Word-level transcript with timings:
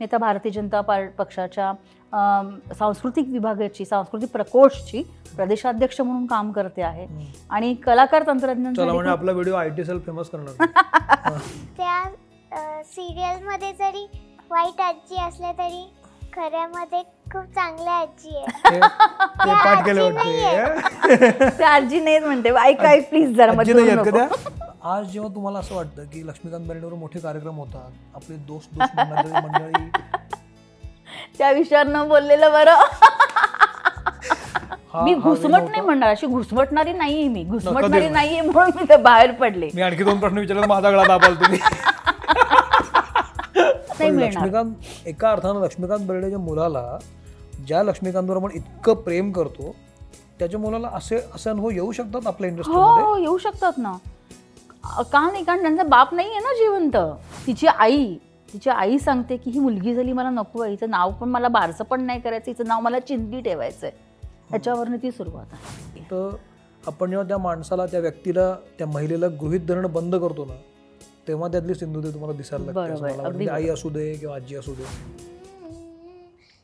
मी 0.00 0.04
आता 0.04 0.18
भारतीय 0.18 0.52
जनता 0.52 0.80
पार्ट 0.80 1.10
पक्षाच्या 1.16 1.72
सांस्कृतिक 2.74 3.26
विभागाची 3.28 3.84
सांस्कृतिक 3.84 4.30
प्रकोष्ठची 4.30 5.02
प्रदेशाध्यक्ष 5.36 6.00
म्हणून 6.00 6.24
काम 6.26 6.50
करते 6.52 6.82
आहे. 6.82 7.06
आणि 7.50 7.74
कलाकार 7.84 8.22
चला 8.22 8.32
तंत्रज्ञान 8.32 8.74
म्हणजे 8.78 9.10
आपला 9.10 9.32
video 9.32 9.54
I 9.54 9.68
T 9.68 9.84
cell 9.84 9.98
famous 10.06 10.30
करणार. 10.30 10.66
त्या 11.76 12.82
सिरियलमध्ये 12.84 13.72
जरी 13.72 14.06
वाईट 14.50 14.80
आजी 14.80 15.20
असल्या 15.26 15.52
तरी 15.52 15.84
खऱ्यामध्ये 16.32 17.02
खूप 17.32 17.44
चांगल्या 17.54 17.92
आजी 17.94 18.36
आहे 18.36 18.78
त्या 21.50 21.68
आजी 21.68 22.00
नाही 22.04 22.18
म्हणते 22.18 22.50
ऐक 22.58 22.80
ऐक 22.82 23.08
प्लीज 23.10 23.36
जरा 23.36 23.52
मध्ये 23.52 23.74
आज 24.82 25.10
जेव्हा 25.12 25.28
तुम्हाला 25.34 25.58
असं 25.58 25.74
वाटतं 25.74 26.04
की 26.04 26.26
लक्ष्मीकांत 26.26 26.66
बेर्डेवर 26.66 26.94
मोठे 26.94 27.18
कार्यक्रम 27.18 27.56
होतात 27.56 27.90
आपले 28.14 28.36
दोस्त 28.46 28.74
दोस्त 28.74 28.96
मंडळी 28.96 29.88
त्या 31.38 31.50
विषयावर 31.52 31.86
न 31.86 32.08
बोललेलं 32.08 32.52
बरं. 32.52 32.82
मी 34.94 35.14
घुसमट 35.14 35.62
नाही. 35.62 35.80
म्हणणार 35.80 36.10
अशी 36.10 36.26
घुसमटणारी 36.26 36.92
नाहीये 36.92 37.28
मी. 37.28 37.42
घुसमटणारी 37.44 38.00
नाही. 38.00 38.08
नाहीये 38.10 38.40
म्हणून 38.42 38.70
मी 38.76 38.84
ते 38.88 38.96
बाहेर 38.98 39.32
पडले. 39.32 39.68
मी 39.74 39.82
आणखी 39.82 40.04
दोन 40.04 40.18
प्रश्न 40.18 40.38
विचारले 40.38 40.66
माझा 40.66 40.90
गळा 40.90 41.04
दाबाल 41.06 41.34
तुम्ही 41.34 41.58
लक्ष्मीकांत 44.18 44.74
एका 45.06 45.30
अर्थानं 45.30 45.60
लक्ष्मीकांत 45.60 46.06
बेर्डेच्या 46.06 46.38
मुलाला 46.38 46.98
ज्या 47.66 47.82
लक्ष्मीकांतवर 47.82 48.36
आपण 48.36 48.50
इतकं 48.54 48.94
प्रेम 49.02 49.30
करतो 49.32 49.74
त्याच्या 50.38 50.60
मुलाला 50.60 50.88
असे 50.92 51.16
असे 51.34 51.50
अनुभव 51.50 51.70
येऊ 51.70 51.92
शकतात 51.92 52.26
आपल्या 52.26 52.50
इंडस्ट्रीमध्ये? 52.50 53.02
हो 53.04 53.16
येऊ 53.16 53.38
शकतात 53.38 53.72
ना. 53.78 53.92
का 54.84 55.20
नाही 55.22 55.44
कारण 55.44 55.60
त्यांचा 55.62 55.82
बाप 55.82 56.14
नाही 56.14 56.30
आहे 56.30 56.40
ना 56.40 56.52
जिवंत. 56.58 56.96
तिची 57.46 57.66
आई 57.66 58.14
तिची 58.52 58.70
आई 58.70 58.98
सांगते 58.98 59.36
की 59.36 59.50
ही 59.50 59.58
मुलगी 59.58 59.94
झाली 59.94 60.12
मला 60.12 60.30
नको 60.30 60.62
आहे 60.62 60.70
हिचं 60.70 60.90
नाव 60.90 61.10
पण 61.20 61.28
मला 61.28 61.48
बारसं 61.48 61.84
पण 61.84 62.00
नाही 62.02 62.20
करायचं 62.20 62.50
हिचं 62.50 62.68
नाव 62.68 62.80
मला 62.80 62.98
चिंदी 63.00 63.40
ठेवायचं 63.40 63.86
आहे 63.86 64.26
ह्याच्यावरनं 64.50 64.96
ती 65.02 65.10
सुरुवात 65.10 65.52
आहे. 65.52 66.02
तर 66.10 66.30
आपण 66.86 67.10
जेव्हा 67.10 67.26
त्या 67.28 67.38
माणसाला 67.38 67.86
त्या 67.86 68.00
व्यक्तीला 68.00 68.52
त्या 68.78 68.86
महिलेला 68.86 69.26
गृहित 69.40 69.66
धरणं 69.68 69.92
बंद 69.92 70.14
करतो 70.16 70.44
ना 70.44 70.54
तेव्हा 71.28 71.48
त्यातली 71.48 71.74
सिंधुदे 71.74 72.12
तुम्हाला 72.12 72.36
दिसायला 72.36 72.72
लागते. 72.72 73.38
ती 73.38 73.48
आई 73.48 73.68
असू 73.68 73.88
दे 73.90 74.12
किंवा 74.14 74.34
आजी 74.36 74.56
असू 74.56 74.74
दे. 74.74 74.84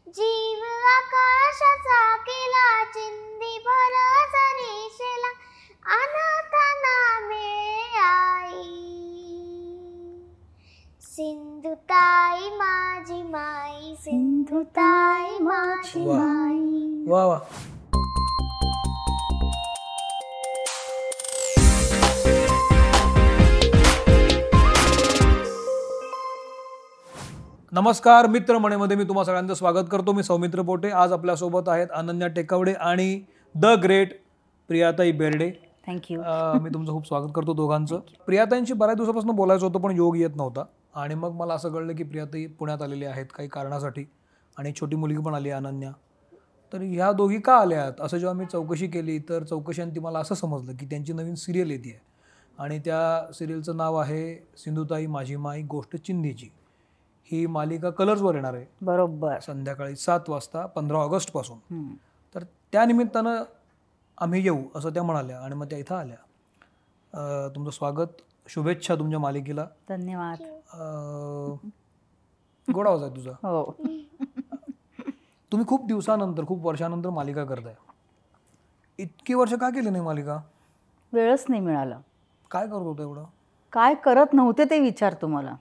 जीव 0.07 0.65
आकाशाचा 0.89 2.01
केला 2.27 2.85
चिंदी 2.95 3.59
भर 3.67 3.95
अनाथांना 5.87 6.95
मिळे 7.29 7.66
सिंधुताई 11.17 12.41
माझी 12.41 13.23
माई 13.23 13.95
सिंधुताई 13.95 15.39
माझी 15.43 16.07
वा. 16.07 16.19
माई. 16.19 17.05
वा 17.09 17.27
वा. 17.27 17.39
नमस्कार 27.73 28.27
मित्र 28.27 28.59
म्हणेमध्ये 28.59 28.97
मी 28.97 29.05
तुम्हा 29.05 29.25
सगळ्यांचं 29.25 29.55
स्वागत 29.55 29.87
करतो. 29.91 30.13
मी 30.13 30.23
सौमित्र 30.23 30.63
पोटे. 30.63 30.91
आज 30.91 31.13
आपल्यासोबत 31.13 31.69
आहेत 31.69 31.87
अनन्या 31.95 32.29
टेकवडे 32.29 32.73
आणि 32.73 33.21
द 33.55 33.67
ग्रेट 33.67 34.13
प्रियाताई 34.69 35.13
बेर्डे. 35.13 35.53
थँक्यू 35.87 36.21
अं, 36.21 36.59
मी 36.63 36.71
तुमचं 36.75 36.93
खूप 36.93 37.07
स्वागत 37.07 37.31
करतो 37.35 37.55
दोघांचं. 37.55 38.01
प्रियाताईंशी 38.27 38.73
बऱ्याच 38.73 38.97
दिवसापासून 38.97 39.31
बोलायचं 39.31 39.67
होतं 39.67 39.79
पण 39.81 39.97
योग 39.97 40.17
येत 40.17 40.31
नव्हता. 40.37 40.65
आणि 40.97 41.15
मग 41.15 41.33
मला 41.37 41.55
असं 41.55 41.73
कळलं 41.73 41.95
की 41.97 42.03
प्रियाताई 42.03 42.47
पुण्यात 42.59 42.83
आलेली 42.83 43.05
आहेत 43.05 43.27
काही 43.35 43.49
कारणासाठी 43.49 44.05
आणि 44.57 44.73
छोटी 44.81 44.97
मुलगी 44.97 45.23
पण 45.23 45.35
आली 45.35 45.51
अनन्या. 45.51 45.91
तर 46.73 46.81
ह्या 46.83 47.11
दोघी 47.13 47.41
का 47.41 47.57
आल्यात? 47.57 48.01
असं 48.01 48.19
जेव्हा 48.19 48.35
मी 48.35 48.45
चौकशी 48.53 48.87
केली 48.87 49.19
तर 49.29 49.45
चौकशांती 49.45 50.01
मला 50.01 50.19
असं 50.19 50.35
समजलं 50.35 50.77
की 50.77 50.87
त्यांची 50.87 51.13
नवीन 51.13 51.35
सिरियल 51.35 51.71
येते. 51.71 51.91
आहे 51.91 52.05
आणि 52.59 52.79
त्या 52.79 53.33
सिरियलचं 53.35 53.77
नाव 53.77 53.97
आहे 53.97 54.35
सिंधुताई 54.59 55.07
माझी 55.07 55.37
माई 55.37 55.63
गोष्ट 55.63 55.97
चिंधीची. 55.97 56.49
ही 57.31 57.47
मालिका 57.47 57.91
कलर्सवर 57.91 58.35
येणार 58.35 58.55
आहे. 58.55 58.67
बरोबर. 58.83 59.39
संध्याकाळी 59.41 59.97
सात 59.97 60.29
वाजता 60.29 60.67
पंधरा 60.67 60.99
ऑगस्टपासून. 60.99 61.95
तर 62.35 62.45
त्या 62.73 62.85
निमित्तानं 62.85 63.43
आम्ही 64.19 64.43
येऊ 64.45 64.63
असं 64.75 64.91
त्या 64.91 65.03
म्हणाल्या 65.03 65.39
आणि 65.41 65.55
मग 65.55 65.67
त्या 65.67 65.79
इथं 65.79 65.95
आल्या. 65.95 67.49
तुमचं 67.55 67.71
स्वागत. 67.71 68.23
शुभेच्छा 68.49 68.95
तुमच्या 68.95 69.19
मालिकेला. 69.21 69.67
धन्यवाद. 69.89 70.43
गोड 72.69 72.89
आवाज 72.89 73.03
आहे 73.03 73.15
तुझा. 73.17 73.31
हो. 73.31 73.73
तुम्ही 75.53 75.67
खूप 75.67 75.87
दिवसानंतर 75.87 76.45
खूप 76.47 76.67
वर्षानंतर 76.67 77.11
मालिका 77.11 77.45
करताय. 77.45 77.75
इतकी 78.99 79.35
वर्ष 79.35 79.53
का 79.53 79.69
केली 79.71 79.91
नाही 79.91 80.05
मालिका? 80.05 80.39
वेळच 81.13 81.45
नाही 81.49 81.61
मिळाला. 81.61 81.99
काय 82.51 82.67
करत 82.67 82.83
होतं 82.83 83.03
एवढं? 83.03 83.25
काय 83.73 83.95
करत 83.95 84.35
नव्हते 84.35 84.65
ते 84.65 84.81
विचार 84.81 85.15
तुम्हाला. 85.23 85.55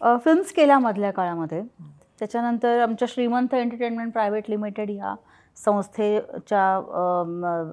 फिल्म्स 0.00 0.52
केल्या 0.52 0.78
मधल्या 0.78 1.10
काळामध्ये. 1.10 1.62
त्याच्यानंतर 2.18 2.80
आमच्या 2.82 3.08
श्रीमंत 3.08 3.54
एंटरटेनमेंट 3.54 4.12
प्रायव्हेट 4.12 4.50
लिमिटेड 4.50 4.90
ह्या 4.90 5.14
संस्थेच्या 5.56 6.64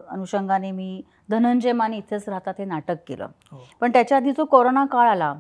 अनुषंगाने 0.09 0.71
मी 0.71 1.01
धनंजय 1.29 1.71
माने 1.71 1.97
इथेच 1.97 2.27
राहतात 2.29 2.53
हे 2.59 2.65
नाटक 2.65 2.97
केलं 3.07 3.27
हो. 3.51 3.57
पण 3.81 3.91
त्याच्या 3.93 4.17
आधी 4.17 4.31
जो 4.31 4.45
कोरोना 4.45 4.85
काळ 4.85 5.07
आला 5.09 5.33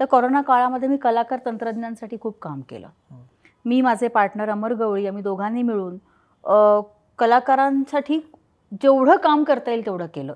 त्या 0.00 0.06
कोरोना 0.06 0.40
काळामध्ये 0.42 0.88
मी 0.88 0.96
कलाकार 0.96 1.38
तंत्रज्ञांसाठी 1.46 2.16
खूप 2.20 2.38
काम 2.42 2.60
केलं 2.68 2.86
हं. 3.10 3.22
मी 3.64 3.80
माझे 3.80 4.08
पार्टनर 4.08 4.48
अमर 4.48 4.72
गवळी 4.74 5.06
आम्ही 5.06 5.22
दोघांनी 5.22 5.62
मिळून 5.62 5.96
कलाकारांसाठी 7.18 8.18
जेवढं 8.72 9.16
काम 9.16 9.42
करता 9.44 9.70
येईल 9.70 9.84
तेवढं 9.86 10.06
केलं 10.06 10.34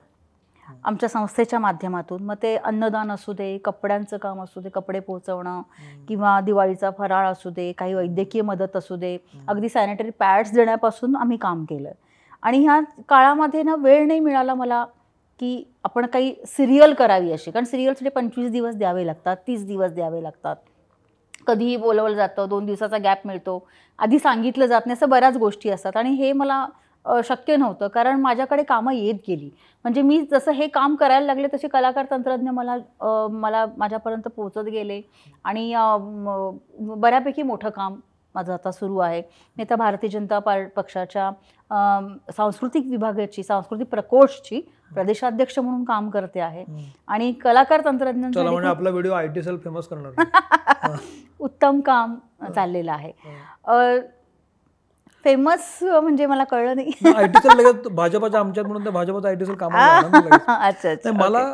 आमच्या 0.85 1.09
संस्थेच्या 1.09 1.59
माध्यमातून. 1.59 2.23
मग 2.23 2.35
ते 2.43 2.55
अन्नदान 2.57 3.11
असू 3.11 3.33
दे 3.33 3.57
कपड्यांचं 3.59 4.17
काम 4.17 4.43
असू 4.43 4.61
दे 4.61 4.69
कपडे 4.69 5.01
पोहोचवणं 5.01 5.61
किंवा 6.09 6.41
दिवाळीचा 6.41 6.91
फराळ 6.99 7.27
असू 7.27 7.51
दे 7.51 7.71
काही 7.73 7.95
वैद्यकीय 7.95 8.43
मदत 8.43 8.77
असू 8.77 8.97
दे. 8.97 9.17
अगदी 9.49 9.69
सॅनिटरी 9.69 10.11
पॅड्स 10.11 10.53
देण्यापासून 10.55 11.17
आम्ही 11.17 11.37
काम 11.37 11.65
केलं. 11.65 11.91
आणि 12.43 12.59
ह्या 12.59 12.81
काळामध्ये 13.09 13.63
ना 13.63 13.75
वेळ 13.79 14.07
नाही 14.07 14.21
मिळाला 14.21 14.55
मला 14.55 14.85
की 15.41 15.63
आपण 15.85 16.07
काही 16.07 16.35
सिरियल 16.47 16.95
करावी 16.95 17.33
अशी. 17.33 17.51
कारण 17.51 17.65
सिरियलसाठी 17.65 18.11
पंचवीस 18.11 18.51
दिवस 18.51 18.77
द्यावे 18.77 19.07
लागतात 19.07 19.37
तीस 19.47 19.67
दिवस 19.67 19.93
द्यावे 19.93 20.23
लागतात. 20.23 20.57
कधीही 21.47 21.77
बोलवलं 21.77 22.17
जातं 22.17 22.49
दोन 22.49 22.67
दिवसाचा 22.67 22.99
गॅप 22.99 23.27
मिळतो. 23.27 23.59
आधी 23.99 24.19
सांगितलं 24.19 24.67
जात 24.67 24.81
नाही 24.87 24.93
असं 24.93 25.09
बऱ्याच 25.09 25.37
गोष्टी 25.37 25.71
असतात. 25.71 25.97
आणि 25.97 26.11
हे 26.11 26.33
मला 26.33 26.67
शक्य 27.07 27.57
नव्हतं. 27.57 27.89
कारण 27.89 28.21
माझ्याकडे 28.21 28.63
कामं 28.63 28.93
येत 28.93 29.15
गेली. 29.29 29.51
म्हणजे 29.85 30.03
मी 30.03 30.21
जसं 30.31 30.53
हे 30.53 30.67
काम 30.67 30.95
करायला 30.95 31.27
लागले 31.27 31.49
तसे 31.55 31.69
कलाकार 31.69 32.07
तंत्रज्ञ 32.11 32.51
मला 32.51 32.77
मला 33.31 33.65
माझ्यापर्यंत 33.77 34.29
पोहोचत 34.37 34.69
गेले. 34.69 35.01
आणि 35.45 35.73
बऱ्यापैकी 36.81 37.43
मोठं 37.43 37.69
काम 37.69 37.97
माझं 38.35 38.53
आता 38.53 38.71
सुरू 38.71 38.99
आहे. 38.99 39.23
मी 39.57 39.63
आता 39.63 39.77
भारतीय 39.77 40.11
जनता 40.11 40.39
पार्ट 40.39 40.73
पक्षाच्या 40.77 41.31
सांस्कृतिक 42.33 42.87
विभागाची 42.87 43.43
सांस्कृतिक 43.43 43.87
प्रकोष्ठची 43.87 44.61
प्रदेशाध्यक्ष 44.95 45.59
म्हणून 45.59 45.85
काम 45.85 46.09
करते 46.11 46.41
आहे. 46.41 46.65
आणि 47.09 47.33
कलाकार 47.33 47.81
तंत्रज्ञान 47.85 48.33
आपला 48.67 48.91
video 48.91 49.13
I 49.13 49.29
T 49.29 49.43
cell 49.43 49.59
famous 49.59 49.89
करणार. 49.89 50.97
उत्तम 51.41 51.81
काम 51.81 52.15
चाललेलं 52.55 52.93
आहे. 52.93 53.13
फेमस 55.25 55.79
म्हणजे 55.83 56.27
मला 56.27 56.45
कळलं 56.45 56.77
नाही. 56.77 57.13
आय 57.15 57.27
टी 57.27 57.39
सेल 57.39 57.53
लगेच 57.57 57.87
भाजपाच्या 57.89 58.41
आमच्यात 58.41 58.67
म्हणून 58.67 58.89
भाजपाचं 58.93 59.29
आय 59.29 59.35
टी 59.35 59.47
सेल 59.47 59.57
लगेच. 60.15 60.49
अच्छा 60.49 61.13
मला 61.13 61.45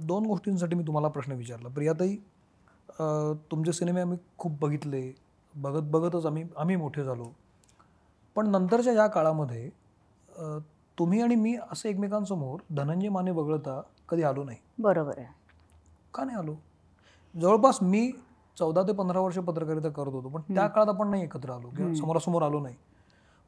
दोन 0.00 0.26
गोष्टींसाठी 0.26 0.76
मी 0.76 0.86
तुम्हाला 0.86 1.08
प्रश्न 1.08 1.32
विचारला. 1.32 1.68
प्रियाताई 1.68 2.16
तुमचे 3.50 3.72
सिनेमे 3.72 4.00
आम्ही 4.00 4.18
खूप 4.38 4.58
बघितले. 4.60 5.10
बघत 5.54 5.90
बघतच 5.90 6.26
आम्ही 6.26 6.44
आम्ही 6.56 6.76
मोठे 6.76 7.04
झालो. 7.04 7.32
पण 8.36 8.50
नंतरच्या 8.50 8.92
या 8.92 9.06
काळामध्ये 9.06 9.68
तुम्ही 10.98 11.20
आणि 11.22 11.34
मी 11.34 11.56
असं 11.72 11.88
एकमेकांसमोर 11.88 12.60
धनंजय 12.76 13.08
माने 13.08 13.30
वगळता 13.30 13.80
कधी 14.08 14.22
आलो 14.22 14.44
नाही. 14.44 14.58
बरोबर 14.78 15.18
आहे. 15.18 15.26
का 16.14 16.24
नाही 16.24 16.38
आलो? 16.38 16.54
जवळपास 17.34 17.78
मी 17.82 18.10
चौदा 18.58 18.82
ते 18.82 18.92
पंधरा 18.92 19.20
वर्ष 19.20 19.38
पत्रकारिता 19.38 19.88
करत 19.88 20.12
होतो 20.12 20.28
पण 20.28 20.40
त्या 20.40 20.66
काळात 20.66 20.88
आपण 20.88 21.08
नाही 21.08 21.22
एकत्र 21.22 21.50
आलो 21.50 21.68
किंवा 21.68 21.94
समोरासमोर 21.94 22.42
आलो 22.42 22.60
नाही. 22.60 22.74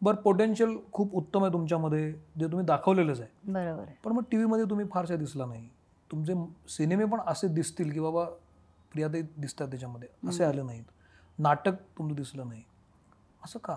बरं 0.03 0.17
पोटेन्शियल 0.17 0.77
खूप 0.93 1.15
उत्तम 1.15 1.43
आहे 1.45 1.53
तुमच्यामध्ये 1.53 2.13
जे 2.13 2.47
तुम्ही 2.47 2.67
दाखवलेलंच 2.67 3.21
आहे. 3.21 3.53
बरोबर 3.53 3.83
आहे. 3.83 3.95
पण 4.05 4.13
मग 4.13 4.23
टी 4.31 4.37
व्हीमध्ये 4.37 4.65
तुम्ही 4.65 4.87
फारसे 4.93 5.17
दिसला 5.17 5.47
नाही. 5.47 5.69
तुमचे 6.13 6.35
सिनेमे 6.69 7.05
पण 7.05 7.21
असे 7.27 7.49
दिसतील 7.49 7.93
की 7.93 8.01
बाबा 8.01 8.25
प्रियाताई 8.93 9.23
दिसतात 9.37 9.69
त्याच्यामध्ये 9.69 10.09
असे 10.29 10.45
आले 10.45 10.63
नाहीत. 10.63 10.85
नाटक 11.39 11.75
तुमचं 11.99 12.15
दिसलं 12.15 12.49
नाही. 12.49 12.63
असं 13.45 13.59
का? 13.59 13.77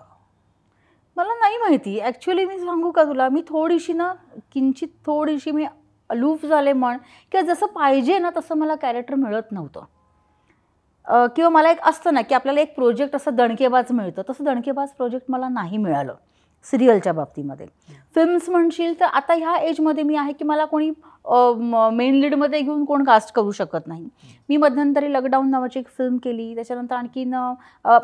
मला 1.18 1.34
नाही 1.34 1.58
माहिती. 1.58 2.00
ॲक्च्युली 2.00 2.46
मी 2.46 2.60
सांगू 2.60 2.92
का 2.92 3.04
तुला? 3.04 3.30
मी 3.30 3.42
थोडीशी 3.48 3.94
ना 3.94 4.14
किंचित 4.52 4.88
थोडीशी 5.06 5.52
मी 5.52 5.66
अलूफ 6.10 6.46
झाले 6.46 6.74
म्हण 6.74 6.98
किंवा 7.32 7.54
जसं 7.54 7.66
पाहिजे 7.66 8.20
ना 8.20 8.30
तसं 8.38 8.56
मला 8.56 8.76
कॅरेक्टर 8.76 9.16
मिळत 9.16 9.52
नव्हतं. 9.52 9.84
किंवा 11.08 11.50
मला 11.50 11.72
एक 11.72 11.80
असतं 11.84 12.14
ना 12.14 12.22
की 12.22 12.36
आपल्याला 12.36 12.62
एक 12.62 12.76
प्रोजेक्ट 12.76 13.16
असं 13.16 13.36
दणकेबाज 13.36 13.92
मिळतं. 13.92 14.22
तसं 14.30 14.44
दणकेबाज 14.44 14.90
प्रोजेक्ट 14.90 15.26
मला 15.30 15.50
नाही 15.50 15.78
मिळालं. 15.78 16.16
सिरियलच्या 16.66 17.14
बाबतीमध्ये. 17.14 17.66
फिल्म्स 18.16 18.50
म्हणशील 18.50 19.00
तर 19.00 19.06
आता 19.06 19.34
ह्या 19.34 19.56
एजमध्ये 19.70 20.04
मी 20.04 20.16
आहे 20.16 20.34
की 20.34 20.46
मला 20.46 20.66
कोणी 20.66 20.92
मेन 21.94 22.16
लीडमध्ये 22.20 22.60
घेऊन 22.62 22.84
कोण 22.86 23.04
कास्ट 23.04 23.32
करू 23.34 23.52
शकत 23.52 23.88
नाही. 23.88 24.08
मी 24.50 24.58
मध्यंतरी 24.58 25.12
लॉकडाऊन 25.14 25.50
नावाची 25.52 25.80
एक 25.80 25.88
फिल्म 25.98 26.18
केली 26.24 26.54
त्याच्यानंतर 26.56 26.96
आणखीन 26.96 27.34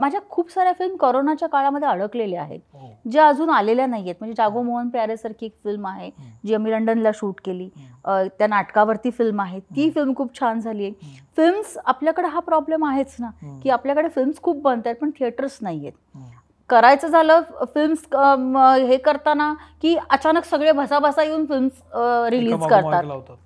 माझ्या 0.02 0.20
खूप 0.30 0.52
साऱ्या 0.52 0.74
फिल्म 0.80 0.96
कोरोनाच्या 0.98 1.50
काळामध्ये 1.50 1.88
अडकलेल्या 1.90 2.42
आहेत. 2.42 2.60
हो. 2.74 2.90
ज्या 3.12 3.28
अजून 3.28 3.50
आलेल्या 3.50 3.86
नाही 3.88 4.04
आहेत. 4.04 4.16
म्हणजे 4.20 4.36
जागो 4.38 4.62
मोहन 4.64 4.90
प्यारेसारखी 4.90 5.46
एक 5.46 5.56
फिल्म 5.64 5.88
आहे 5.88 6.10
जी 6.46 6.54
आम्ही 6.56 6.72
लंडनला 6.72 7.12
शूट 7.16 7.42
केली. 7.46 7.70
त्या 8.08 8.48
नाटकावरती 8.48 9.12
फिल्म 9.12 9.42
आहे. 9.42 9.60
ती 9.60 9.90
फिल्म 9.92 10.14
खूप 10.18 10.40
छान 10.40 10.60
झाली 10.60 10.86
आहे. 10.86 11.18
फिल्म्स 11.38 11.78
आपल्याकडे 11.86 12.28
हा 12.28 12.40
प्रॉब्लेम 12.40 12.86
आहेच 12.86 13.16
ना 13.20 13.30
की 13.64 13.70
आपल्याकडे 13.70 14.10
फिल्म्स 14.16 14.42
खूप 14.42 14.62
बनत 14.62 14.88
आहेत 14.88 14.98
पण 15.02 15.10
थिएटर्स 15.20 15.58
नाही 15.62 15.80
आहेत. 15.80 16.38
करायचं 16.70 17.08
झालं 17.08 17.42
फिल्म्स 17.76 18.06
हे 18.90 18.98
करताना 18.98 19.54
की 19.82 19.96
अचानक 20.10 20.46
सगळे 20.46 20.72
भसाभसा 20.72 21.24
येऊन 21.24 21.46
फिल्म्स 21.46 21.82
रिलीज 22.30 22.66
करतात. 22.70 23.04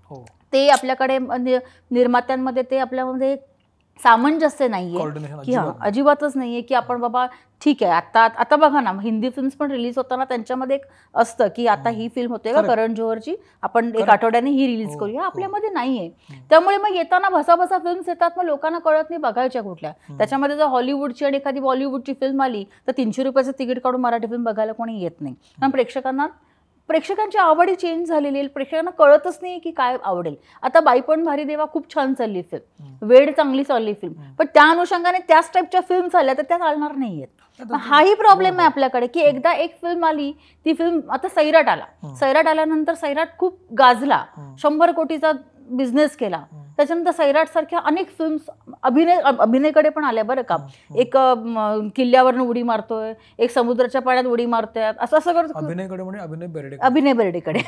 हो. 0.10 0.24
ते 0.54 0.68
आपल्याकडे 0.70 1.18
निर्मात्यांमध्ये 1.20 2.64
ते 2.72 2.78
आपल्यामध्ये 2.78 3.36
सामंजस्य 4.00 4.68
नाहीये. 4.68 5.10
की 5.46 5.54
हा 5.54 5.64
नाही. 5.64 5.74
अजिबातच 5.82 6.36
नाहीये 6.38 6.62
की 6.62 6.76
आपण 6.76 7.00
बाबा 7.00 7.26
ठीक 7.62 7.84
आहे 7.84 7.92
आता 7.94 8.22
आता 8.38 8.56
बघा 8.56 8.80
ना 8.82 8.92
हिंदी 9.02 9.30
फिल्म्स 9.30 9.54
पण 9.56 9.72
रिलीज 9.72 9.98
होताना 9.98 10.24
त्यांच्यामध्ये 10.26 10.76
एक 10.76 10.86
असतं 11.16 11.48
की 11.56 11.68
आता 11.68 11.90
ही 11.90 12.08
फिल्म 12.16 12.32
होते 12.32 12.54
का. 12.54 12.62
करण 12.62 12.94
जोहरची? 12.94 13.36
आपण 13.64 13.92
एक. 13.96 14.10
आठवड्याने 14.10 14.50
ही 14.50 14.68
रिलीज 14.68 14.88
हो, 14.88 14.98
करूया. 15.00 15.22
हो. 15.22 15.26
आपल्यामध्ये 15.26 15.70
नाहीये. 15.70 16.10
त्यामुळे 16.50 16.78
मग 16.78 16.96
येताना 16.96 17.30
भसाभसा 17.30 17.78
फिल्म्स 17.78 18.10
येतात 18.10 18.38
मग 18.38 18.46
लोकांना 18.46 18.80
कळत 18.80 19.10
नाही 19.10 19.22
बघायच्या 19.22 19.64
कुठल्या. 19.64 19.92
त्याच्यामध्ये 20.10 20.58
जर 20.58 20.66
हॉलिवूडची 20.66 21.26
आणि 21.26 21.38
एखादी 21.38 21.60
बॉलिवूडची 21.60 22.14
फिल्म 22.14 22.42
आली 22.42 22.64
तर 22.88 22.92
तीनशे 22.98 23.24
रुपयाचं 23.24 23.52
तिकीट 23.60 23.80
काढून 23.80 24.02
मराठी 24.02 24.28
फिल्म 24.28 24.44
बघायला 24.44 24.72
कोणी 24.74 25.02
येत 25.04 25.22
नाही. 25.22 25.34
कारण 25.34 25.72
प्रेक्षकांना 25.72 26.28
प्रेक्षकांची 26.90 27.38
आवडी 27.38 27.76
चेंज 27.76 28.08
झालेली 28.08 28.38
आहे. 28.40 28.48
प्रेक्षकांना 28.48 28.92
कळतच 28.92 29.38
नाही 29.42 29.60
की 29.60 29.72
काय 29.72 29.98
आवडेल. 30.04 30.36
आता 30.64 30.80
बाई 30.80 31.00
पण 31.02 31.24
भारी 31.24 31.44
देवा 31.44 31.66
खूप 31.74 31.94
छान 31.94 32.14
चालली 32.14 32.42
फिल्म 32.42 33.06
वेड 33.08 33.30
चांगली 33.36 33.64
चालली 33.64 33.94
फिल्म 33.94 34.32
पण 34.40 34.46
त्या 34.54 34.64
अनुषंगाने 34.72 35.18
त्याच 35.28 35.50
टाईपच्या 35.54 35.82
फिल्म्स 35.90 36.16
आल्या 36.16 36.34
तर 36.38 36.44
त्या 36.50 36.58
चालणार 36.58 36.96
नाहीयेत 36.96 37.62
मग 37.62 37.78
हाही 37.82 38.14
प्रॉब्लेम 38.14 38.60
आहे 38.60 38.66
आपल्याकडे 38.66 39.08
की 39.08 39.20
एकदा 39.20 39.52
एक 39.54 39.76
फिल्म 39.82 40.06
आली 40.06 40.32
ती 40.66 40.74
फिल्म 40.74 41.12
आता 41.12 41.28
सैराट 41.30 41.68
आला. 41.70 41.86
सैराट 42.20 42.48
आल्यानंतर 42.48 42.94
सैराट 42.94 43.38
खूप 43.38 43.58
गाजला. 43.78 44.24
शंभर 44.62 44.92
कोटीचा 44.92 45.32
बिझनेस 45.70 46.16
केला. 46.18 46.44
त्याच्यानंतर 46.78 47.12
सैराट 47.12 47.48
सारख्या 47.48 47.80
अनेक 47.80 48.10
फिल्म्स 48.10 48.50
अभिनय 48.84 49.20
अभिनयकडे 49.40 49.90
पण 49.90 50.04
आल्या 50.04 50.24
बरं 50.24 50.42
का. 50.42 50.58
एक 50.96 51.18
अं, 51.18 51.88
किल्ल्यावरनं 51.96 52.44
उडी 52.44 52.64
मारतोय 52.64 53.14
एक 53.40 53.52
समुद्राच्या 53.52 54.02
पाण्यात 54.02 54.26
उडी 54.26 54.46
मारतोय 54.46 54.92
असं 55.00 55.20
सगळं 55.20 55.48
अभिनयकडे 55.56 56.04
म्हणजे 56.04 56.22
अभिनय 56.22 56.48
बेर्डे 56.48 56.78
अभिनय 56.82 57.14
बेर्डेकडे. 57.14 57.60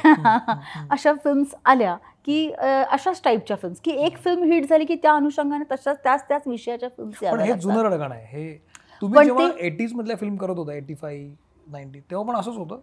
अशा 0.92 1.14
फिल्म्स 1.14 1.56
आल्या 1.66 1.96
की 2.26 2.52
अशाच 2.90 3.22
टाईपच्या 3.24 3.58
फिल्म्स 3.58 3.80
की 3.80 3.92
एक 4.06 4.18
फिल्म 4.18 4.44
हिट 4.44 4.70
झाली 4.70 4.86
की 4.86 4.96
त्या 4.96 5.14
अनुषंगाने 5.14 5.64
तशाच 5.72 5.98
त्याच 6.04 6.24
त्याच 6.28 6.48
विषयाच्या 6.48 6.90
फिल्म्स 6.90 7.24
हे 7.24 7.54
जुनं 7.54 7.82
रडगाण 7.82 8.12
आहे. 8.12 8.26
हे 8.26 8.54
तुम्ही 9.02 9.24
जेव्हा 9.26 9.48
एटीज 9.60 9.94
मधल्या 9.94 10.16
फिल्म 10.18 10.36
करत 10.36 10.58
होता 10.58 10.74
एटी 10.74 10.96
फाईव्ह 10.96 11.72
नाईन्टी 11.72 12.00
तेव्हा 12.00 12.34
पण 12.34 12.40
असंच 12.40 12.56
होतं? 12.58 12.80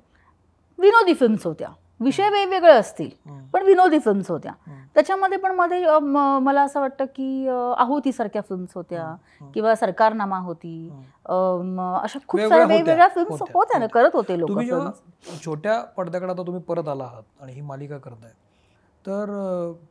विनोदी 0.78 1.14
फिल्म्स 1.14 1.46
होत्या. 1.46 1.68
विषय 2.02 2.28
वेगवेगळे 2.30 2.70
असतील. 2.70 3.08
पण 3.52 3.62
विनोदी 3.62 3.98
फिल्म्स 3.98 4.30
होत्या. 4.30 4.52
त्याच्यामध्ये 4.94 5.38
पण 5.38 5.54
मध्ये 5.56 5.98
मला 6.42 6.62
असं 6.62 6.80
वाटतं 6.80 7.04
की 7.16 7.46
अ, 7.48 7.54
आहुती 7.78 8.12
सारख्या 8.12 8.42
फिल्म्स 8.42 8.74
होत्या 8.74 9.14
किंवा 9.54 9.74
सरकारनामा 9.74 10.38
होती. 10.38 10.88
अशा 11.24 12.18
खूप 12.28 12.40
साऱ्या 12.40 12.64
वेगवेगळ्या 12.66 13.08
फिल्म्स 13.08 13.42
होत्या, 13.52 13.78
ना 13.78 13.86
करत 13.86 14.14
होते 14.14 14.38
लोक 14.40 14.50
छोट्या 15.44 15.80
पडद्याकडे 15.96 16.32
आता 16.32 16.42
तुम्ही 16.42 16.62
परत 16.62 16.88
आला 16.88 17.04
आहात 17.04 17.22
आणि 17.42 17.52
ही 17.52 17.60
मालिका 17.60 17.98
करताय 17.98 18.30
तर 19.04 19.30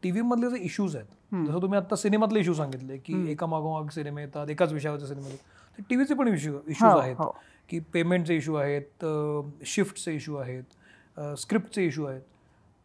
टी 0.03 0.11
व्ही 0.11 0.21
मधले 0.21 0.49
जे 0.49 0.57
इश्यूज 0.63 0.95
आहेत 0.95 1.45
जसं 1.45 1.61
तुम्ही 1.61 1.77
आता 1.79 1.95
सिनेमातले 1.95 2.39
इश्यू 2.39 2.53
सांगितले 2.53 2.97
की 2.97 3.31
एका 3.31 3.45
मागोमाग 3.45 3.87
सिनेमे 3.89 4.21
येतात 4.21 4.49
एकाच 4.49 4.71
विषयावरचे 4.73 5.07
सिनेमे 5.07 5.29
येतात. 5.29 5.83
टीव्हीचे 5.89 6.13
पण 6.13 6.27
इश्यू 6.27 6.53
इश्यूज 6.67 6.91
हो, 6.91 6.99
आहेत 6.99 7.15
हो. 7.15 7.29
की 7.69 7.79
पेमेंटचे 7.93 8.35
इश्यू 8.35 8.55
आहेत 8.55 9.05
शिफ्टचे 9.65 10.13
इश्यू 10.15 10.35
आहेत. 10.35 10.63
स्क्रिप्टचे 11.19 11.85
इश्यू 11.85 12.05
आहेत. 12.05 12.21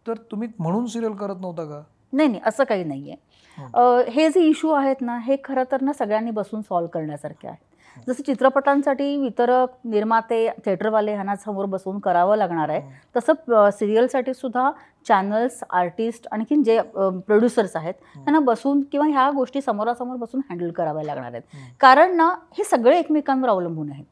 तर 0.07 0.15
तुम्ही 0.17 0.49
म्हणून 0.59 0.87
सिरियल 0.87 1.13
करत 1.13 1.37
नव्हता 1.41 1.65
का? 1.65 1.83
नाही 2.13 2.29
नाही 2.29 2.41
असं 2.47 2.65
काही 2.65 2.85
नाहीये. 2.85 3.15
हं. 3.59 3.67
अ, 3.75 4.11
हे 4.11 4.29
जे 4.29 4.41
इश्यू 4.41 4.71
आहेत 4.71 4.97
ना 5.01 5.19
हे 5.19 5.37
खरं 5.45 5.63
तर 5.73 5.81
ना 5.81 5.93
सगळ्यांनी 5.93 6.31
बसून 6.31 6.61
सॉल्व्ह 6.61 6.91
करण्यासारखे 6.91 7.49
आहेत. 7.49 7.63
जसं 8.09 8.23
चित्रपटांसाठी 8.23 9.17
वितरक 9.17 9.69
निर्माते 9.85 10.51
थिएटरवाले 10.51 11.13
ह्यांना 11.13 11.37
समोर 11.37 11.65
बसून 11.65 11.99
करावं 11.99 12.37
लागणार 12.37 12.69
आहे. 12.69 12.83
तसं 13.17 13.33
सिरियलसाठी 13.71 14.35
सुद्धा 14.35 14.71
चॅनल्स 15.09 15.61
आर्टिस्ट 15.71 16.27
आणखीन 16.33 16.63
जे 16.63 16.81
प्रोड्युसर्स 17.27 17.77
आहेत 17.77 17.95
त्यांना 17.95 18.39
बसून 18.39 18.83
किंवा 18.93 19.07
ह्या 19.07 19.31
गोष्टी 19.31 19.61
समोरासमोर 19.61 20.17
बसून 20.17 20.41
हँडल 20.51 20.71
कराव्या 20.71 21.05
लागणार 21.05 21.31
आहेत. 21.33 21.43
कारण 21.81 22.17
ना 22.17 22.25
हे 22.53 22.65
सगळे 22.65 22.99
एकमेकांवर 22.99 23.49
अवलंबून 23.49 23.91
आहेत. 23.91 24.05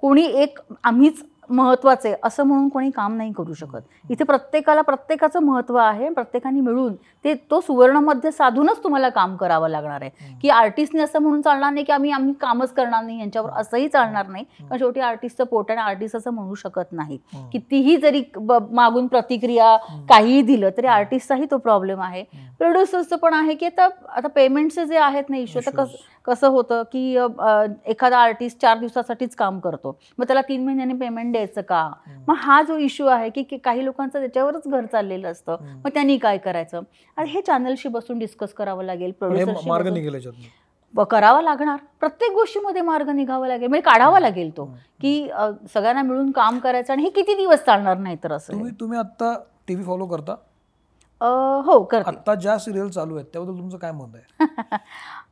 कोणी 0.00 0.22
एक 0.22 0.58
आम्हीच 0.84 1.29
महत्त्वाचे 1.50 2.14
असं 2.24 2.44
म्हणून 2.44 2.68
कोणी 2.68 2.90
काम 2.90 3.16
नाही 3.16 3.32
करू 3.32 3.54
शकत. 3.54 3.80
इथे 4.10 4.24
प्रत्येकाला 4.24 4.82
प्रत्येकाचं 4.82 5.42
महत्त्व 5.42 5.76
आहे. 5.76 6.08
प्रत्येकाने 6.08 6.60
मिळून 6.60 6.94
ते 7.24 7.34
तो 7.50 7.60
सुवर्णमध्य 7.60 8.30
साधूनच 8.30 8.82
तुम्हाला 8.84 9.08
काम 9.08 9.36
करावं 9.36 9.68
लागणार 9.68 10.02
आहे. 10.02 10.36
की 10.42 10.48
आर्टिस्टने 10.50 11.02
असं 11.02 11.22
म्हणून 11.22 11.40
चालणार 11.42 11.72
नाही 11.72 11.84
की 11.84 11.92
आम्ही 11.92 12.10
आम्ही 12.10 12.32
कामच 12.40 12.72
करणार 12.74 13.04
नाही. 13.04 13.18
यांच्यावर 13.18 13.50
असंही 13.60 13.88
चालणार 13.88 14.26
नाही. 14.26 14.44
कारण 14.60 14.78
शेवटी 14.78 15.00
आर्टिस्टचं 15.00 15.44
पोट 15.44 15.70
आणि 15.70 15.80
आर्टिस्ट 15.80 16.16
असं 16.16 16.30
म्हणू 16.34 16.54
शकत 16.54 16.92
नाही. 16.92 17.18
कितीही 17.52 17.96
जरी 17.96 18.22
मागून 18.38 19.06
प्रतिक्रिया 19.06 19.76
काहीही 20.08 20.42
दिलं 20.42 20.70
तरी 20.76 20.86
आर्टिस्टचाही 20.86 21.46
तो 21.50 21.56
प्रॉब्लेम 21.58 22.00
आहे. 22.00 22.24
प्रोड्युसर्सचं 22.58 23.16
पण 23.16 23.34
आहे 23.34 23.54
की 23.54 23.66
आता 23.66 23.88
आता 24.16 24.28
पेमेंटचे 24.28 24.84
जे 24.86 24.96
आहेत 24.98 25.30
ना 25.30 25.36
इश्यू 25.36 25.60
तर 25.66 25.76
कसं 25.76 26.08
कसं 26.26 26.48
होतं 26.48 26.82
की 26.92 27.00
एखादा 27.90 28.18
आर्टिस्ट 28.18 28.60
चार 28.60 28.78
दिवसासाठीच 28.78 29.34
काम 29.36 29.58
करतो. 29.60 29.96
मग 30.18 30.24
त्याला 30.26 30.40
तीन 30.48 30.64
महिन्यांनी 30.64 30.94
पेमेंट 30.94 31.32
द्यायचं 31.40 31.60
का? 31.60 31.90
मग 32.28 32.34
हा 32.38 32.62
जो 32.62 32.76
इश्यू 32.76 33.06
आहे 33.06 33.30
की 33.30 33.56
काही 33.56 33.84
लोकांचं 33.84 34.18
त्याच्यावरच 34.18 34.62
घर 34.66 34.86
चाललेलं 34.86 35.30
असतं 35.30 35.56
मग 35.84 35.88
त्यांनी 35.94 36.16
काय 36.18 36.38
करायचं? 36.38 36.80
आणि 37.16 37.30
हे 37.30 37.40
चॅनलशी 37.40 37.88
बसून 37.88 38.18
डिस्कस 38.18 38.52
करावं 38.52 38.84
लागेल. 38.84 39.12
व 40.94 41.04
करावा 41.04 41.42
लागणार. 41.42 41.76
प्रत्येक 42.00 42.32
गोष्टीमध्ये 42.32 42.82
मार्ग 42.82 43.08
निघावा 43.10 43.48
लागेल. 43.48 43.68
म्हणजे 43.68 43.80
काढावा 43.80 44.20
लागेल 44.20 44.56
तो. 44.56 44.64
की 45.00 45.28
सगळ्यांना 45.74 46.02
मिळून 46.02 46.30
काम 46.30 46.58
करायचं 46.58 46.92
आणि 46.92 47.02
हे 47.02 47.10
किती 47.10 47.34
दिवस 47.34 47.64
चालणार 47.64 47.96
नाही 47.98 48.16
तर 48.24 48.32
असं. 48.32 48.52
तुम्ही 48.52 48.72
तुम्ही 48.80 48.98
आता 48.98 49.34
टीव्ही 49.68 49.84
फॉलो 49.84 50.06
करता? 50.06 50.34
हो 51.64 51.82
करते. 51.84 52.10
आता 52.10 52.34
ज्या 52.34 52.58
सिरियल 52.58 52.88
चालू 52.88 53.14
आहेत 53.14 53.26
त्याबद्दल 53.26 53.58
तुमचं 53.58 53.76
काय 53.76 53.92
मत 53.92 54.14
आहे? 54.14 54.38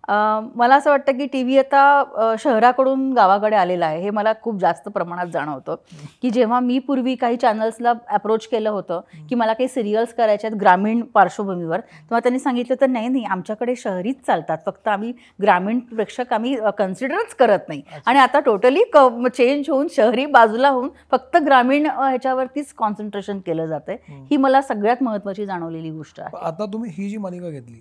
मला 0.08 0.74
असं 0.76 0.90
वाटतं 0.90 1.16
की 1.18 1.26
टी 1.26 1.42
व्ही 1.42 1.58
आता 1.58 2.34
शहराकडून 2.38 3.12
गावाकडे 3.12 3.56
आलेला 3.56 3.86
आहे 3.86 4.00
हे 4.02 4.10
मला 4.10 4.32
खूप 4.42 4.58
जास्त 4.60 4.88
प्रमाणात 4.88 5.26
जाणवतं. 5.32 5.76
की 6.22 6.30
जेव्हा 6.30 6.60
मी 6.60 6.78
पूर्वी 6.78 7.14
काही 7.14 7.36
चॅनल्सला 7.36 7.92
अप्रोच 8.08 8.46
केलं 8.48 8.70
होतं 8.70 9.00
की 9.28 9.34
मला 9.34 9.52
काही 9.52 9.68
सिरियल्स 9.68 10.14
करायच्या 10.14 10.48
आहेत 10.48 10.60
ग्रामीण 10.60 11.00
पार्श्वभूमीवर 11.14 11.80
तेव्हा 11.80 12.20
त्यांनी 12.20 12.38
सांगितलं 12.38 12.80
तर 12.80 12.86
नाही 12.86 13.08
नाही 13.08 13.24
आमच्याकडे 13.24 13.74
शहरीच 13.76 14.16
चालतात. 14.26 14.58
फक्त 14.66 14.88
आम्ही 14.88 15.12
ग्रामीण 15.42 15.78
प्रेक्षक 15.88 16.32
आम्ही 16.32 16.56
कन्सिडरच 16.78 17.34
करत 17.38 17.68
नाही. 17.68 17.82
आणि 18.06 18.18
आता 18.18 18.40
टोटली 18.40 18.82
चेंज 19.28 19.70
होऊन 19.70 19.86
शहरी 19.96 20.26
बाजूला 20.26 20.68
होऊन 20.68 20.88
फक्त 21.10 21.36
ग्रामीण 21.46 21.86
ह्याच्यावरतीच 21.86 22.72
कॉन्सन्ट्रेशन 22.76 23.38
केलं 23.46 23.66
जातंय. 23.66 23.96
ही 24.30 24.36
मला 24.36 24.62
सगळ्यात 24.62 25.02
महत्त्वाची 25.02 25.46
जाणवलेली 25.46 25.90
गोष्ट 25.90 26.20
आहे. 26.20 26.36
आता 26.46 26.66
तुम्ही 26.72 26.90
ही 26.96 27.08
जी 27.08 27.16
मालिका 27.16 27.50
घेतली. 27.50 27.80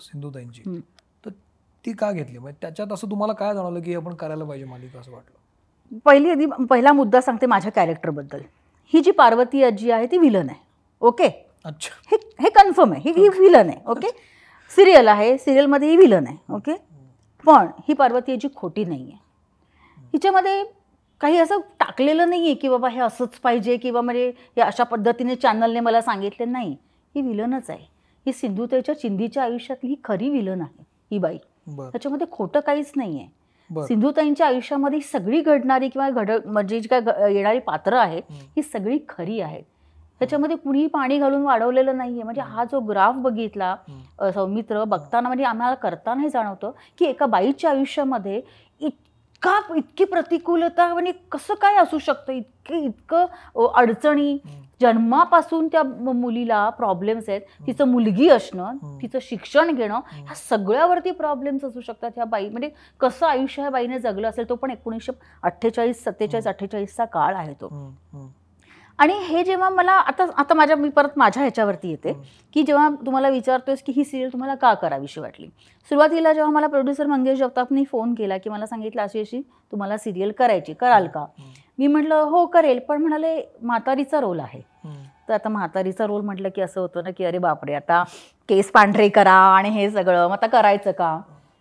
सिंधुताईंची 0.00 0.62
ती 1.84 1.92
का 1.92 2.12
घेतली? 2.12 2.38
म्हणजे 2.38 2.58
त्याच्यात 2.62 2.92
असं 2.92 3.10
तुम्हाला 3.10 3.32
काय 3.32 3.54
जाणवलं 3.54 3.80
की 3.80 3.94
आपण 3.94 4.14
करायला 4.14 4.44
पाहिजे 4.44 4.66
मालिका 4.66 5.00
असं 5.00 5.12
वाटलं? 5.12 5.98
पहिली 6.04 6.30
आधी 6.30 6.46
पहिला 6.70 6.92
मुद्दा 6.92 7.20
सांगते 7.20 7.46
माझ्या 7.46 7.72
कॅरेक्टरबद्दल. 7.72 8.40
ही 8.92 9.00
जी 9.00 9.10
पार्वती 9.10 9.62
आजी 9.64 9.90
आहे 9.90 10.06
ती 10.06 10.18
विलन 10.18 10.48
आहे. 10.48 10.60
ओके? 11.00 11.28
अच्छा. 11.64 11.94
हे 12.10 12.16
हे 12.40 12.50
कन्फर्म 12.50 12.92
आहे. 12.92 13.00
ही 13.00 13.22
ही 13.22 13.28
विलन 13.28 13.68
आहे. 13.68 13.78
ओके? 13.86 14.08
सिरियल 14.70 15.08
आहे. 15.08 15.38
सिरियलमध्ये 15.38 15.88
ही 15.88 15.96
विलन 15.96 16.26
आहे. 16.26 16.36
ओके? 16.54 16.74
पण 17.44 17.66
ही 17.88 17.94
पार्वती 17.94 18.32
आजी 18.32 18.48
खोटी 18.56 18.84
नाही 18.84 19.02
आहे. 19.02 19.22
हिच्यामध्ये 20.14 20.64
काही 21.20 21.38
असं 21.38 21.60
टाकलेलं 21.80 22.30
नाही 22.30 22.44
आहे 22.44 22.54
की 22.54 22.68
बाबा 22.68 22.88
हे 22.88 23.00
असंच 23.00 23.38
पाहिजे 23.38 23.76
किंवा 23.76 24.00
म्हणजे 24.00 24.28
हे 24.28 24.60
अशा 24.62 24.84
पद्धतीने 24.84 25.36
चॅनलने 25.36 25.80
मला 25.80 26.00
सांगितले. 26.00 26.44
नाही. 26.44 26.76
ही 27.14 27.22
विलनच 27.22 27.70
आहे. 27.70 27.86
ही 28.26 28.32
सिंधुताईच्या 28.32 28.98
चिंदीच्या 28.98 29.42
आयुष्यातली 29.42 29.90
ही 29.90 29.96
खरी 30.04 30.30
विलन 30.30 30.60
आहे 30.60 30.84
ही 31.10 31.18
बाई. 31.18 31.38
त्याच्यामध्ये 31.66 32.26
खोटं 32.30 32.60
काहीच 32.60 32.92
नाही 32.96 33.18
आहे 33.18 33.28
बरं. 33.70 33.86
सिंधुताईंच्या 33.86 34.46
आयुष्यामध्ये 34.46 34.98
ही 34.98 35.04
सगळी 35.04 35.40
घडणारी 35.40 35.88
किंवा 35.88 36.08
घड 36.10 36.30
म्हणजे 36.46 36.80
जी 36.80 36.88
काय 36.88 37.32
येणारी 37.34 37.58
पात्र 37.58 37.96
आहेत 37.96 38.22
ही. 38.56 38.62
सगळी 38.62 38.98
खरी 39.08 39.40
आहेत. 39.40 39.62
ह्याच्यामध्ये 40.20 40.56
कुणीही 40.56 40.86
पाणी 40.86 41.18
घालून 41.18 41.42
वाढवलेलं 41.42 41.96
नाहीये. 41.96 42.22
म्हणजे 42.22 42.40
हा. 42.40 42.64
जो 42.64 42.80
ग्राफ 42.80 43.14
बघितला 43.16 43.74
सौमित्र 44.34 44.84
बघताना 44.84 45.28
म्हणजे 45.28 45.44
आम्हाला 45.44 45.74
करतानाही 45.74 46.28
जाणवतं 46.28 46.70
की 46.98 47.04
एका 47.04 47.26
बाईच्या 47.26 47.70
आयुष्यामध्ये 47.70 48.40
इतका 48.80 49.58
इतकी 49.76 50.04
प्रतिकूलता 50.04 50.92
म्हणजे 50.92 51.12
कसं 51.32 51.54
काय 51.54 51.76
असू 51.76 51.98
शकतं? 51.98 52.32
इतके 52.32 52.78
इतकं 52.78 53.66
अडचणी. 53.74 54.36
जन्मापासून 54.80 55.68
त्या 55.68 55.82
मुलीला 55.82 56.68
प्रॉब्लेम्स 56.70 57.28
आहेत. 57.28 57.40
तिचं 57.66 57.88
मुलगी 57.88 58.28
असणं. 58.28 58.76
तिचं 59.02 59.18
शिक्षण 59.22 59.74
घेणं. 59.74 60.00
ह्या 60.12 60.34
सगळ्यावरती 60.34 61.10
प्रॉब्लेम्स 61.10 61.64
असू 61.64 61.80
शकतात 61.80 62.10
ह्या 62.16 62.24
बाई. 62.24 62.48
म्हणजे 62.48 62.70
कसं 63.00 63.26
आयुष्य 63.26 63.62
ह्या 63.62 63.70
बाईने 63.70 63.98
जगलं 63.98 64.28
असेल 64.28 64.48
तो 64.48 64.54
पण 64.54 64.70
एकोणीसशे 64.70 65.12
अठ्ठेचाळीस 65.42 66.04
सत्तेचाळीस 66.04 66.46
अठ्ठेचाळीसचा 66.46 67.04
काळ 67.04 67.34
आहे 67.34 67.54
तो. 67.54 67.68
आणि 68.98 69.14
हे 69.28 69.42
जेव्हा 69.44 69.68
मला 69.68 69.92
आता 69.92 70.24
आता 70.36 70.54
माझ्या 70.54 70.76
मी 70.76 70.88
परत 70.88 71.16
माझ्या 71.16 71.42
ह्याच्यावरती 71.42 71.90
येते. 71.90 72.12
की 72.54 72.62
जेव्हा 72.62 72.88
तुम्हाला 73.06 73.28
विचारतोयस 73.28 73.82
की 73.82 73.92
ही 73.96 74.04
सिरियल 74.04 74.32
तुम्हाला 74.32 74.54
का 74.54 74.72
करावीशी 74.74 75.20
वाटली? 75.20 75.46
सुरुवातीला 75.90 76.32
जेव्हा 76.32 76.50
मला 76.52 76.66
प्रोड्युसर 76.66 77.06
मंगेश 77.06 77.38
जगतापनी 77.38 77.84
फोन 77.84 78.14
केला 78.14 78.38
की 78.38 78.50
मला 78.50 78.66
सांगितलं 78.66 79.02
अशी 79.02 79.20
अशी 79.20 79.40
तुम्हाला 79.72 79.96
सिरियल 79.96 80.32
करायची 80.38 80.72
कराल 80.72 81.06
का? 81.06 81.24
मी 81.78 81.86
म्हटलं 81.86 82.20
हो 82.30 82.44
करेल 82.46 82.78
पण 82.78 83.00
म्हणाले 83.00 83.40
म्हातारीचा 83.62 84.20
रोल 84.20 84.40
आहे. 84.40 84.60
तर 85.28 85.34
आता 85.34 85.48
म्हातारीचा 85.48 86.06
रोल 86.06 86.22
म्हटलं 86.22 86.48
की 86.54 86.62
असं 86.62 86.80
होतं 86.80 87.04
ना 87.04 87.10
की 87.10 87.24
अरे 87.24 87.38
बापरे 87.38 87.74
आता 87.74 88.02
केस 88.48 88.70
पांढरे 88.70 89.08
करा 89.08 89.32
आणि 89.32 89.68
हे 89.68 89.90
सगळं 89.90 90.26
मग 90.26 90.32
आता 90.32 90.46
करायचं 90.46 90.92
का? 90.92 91.18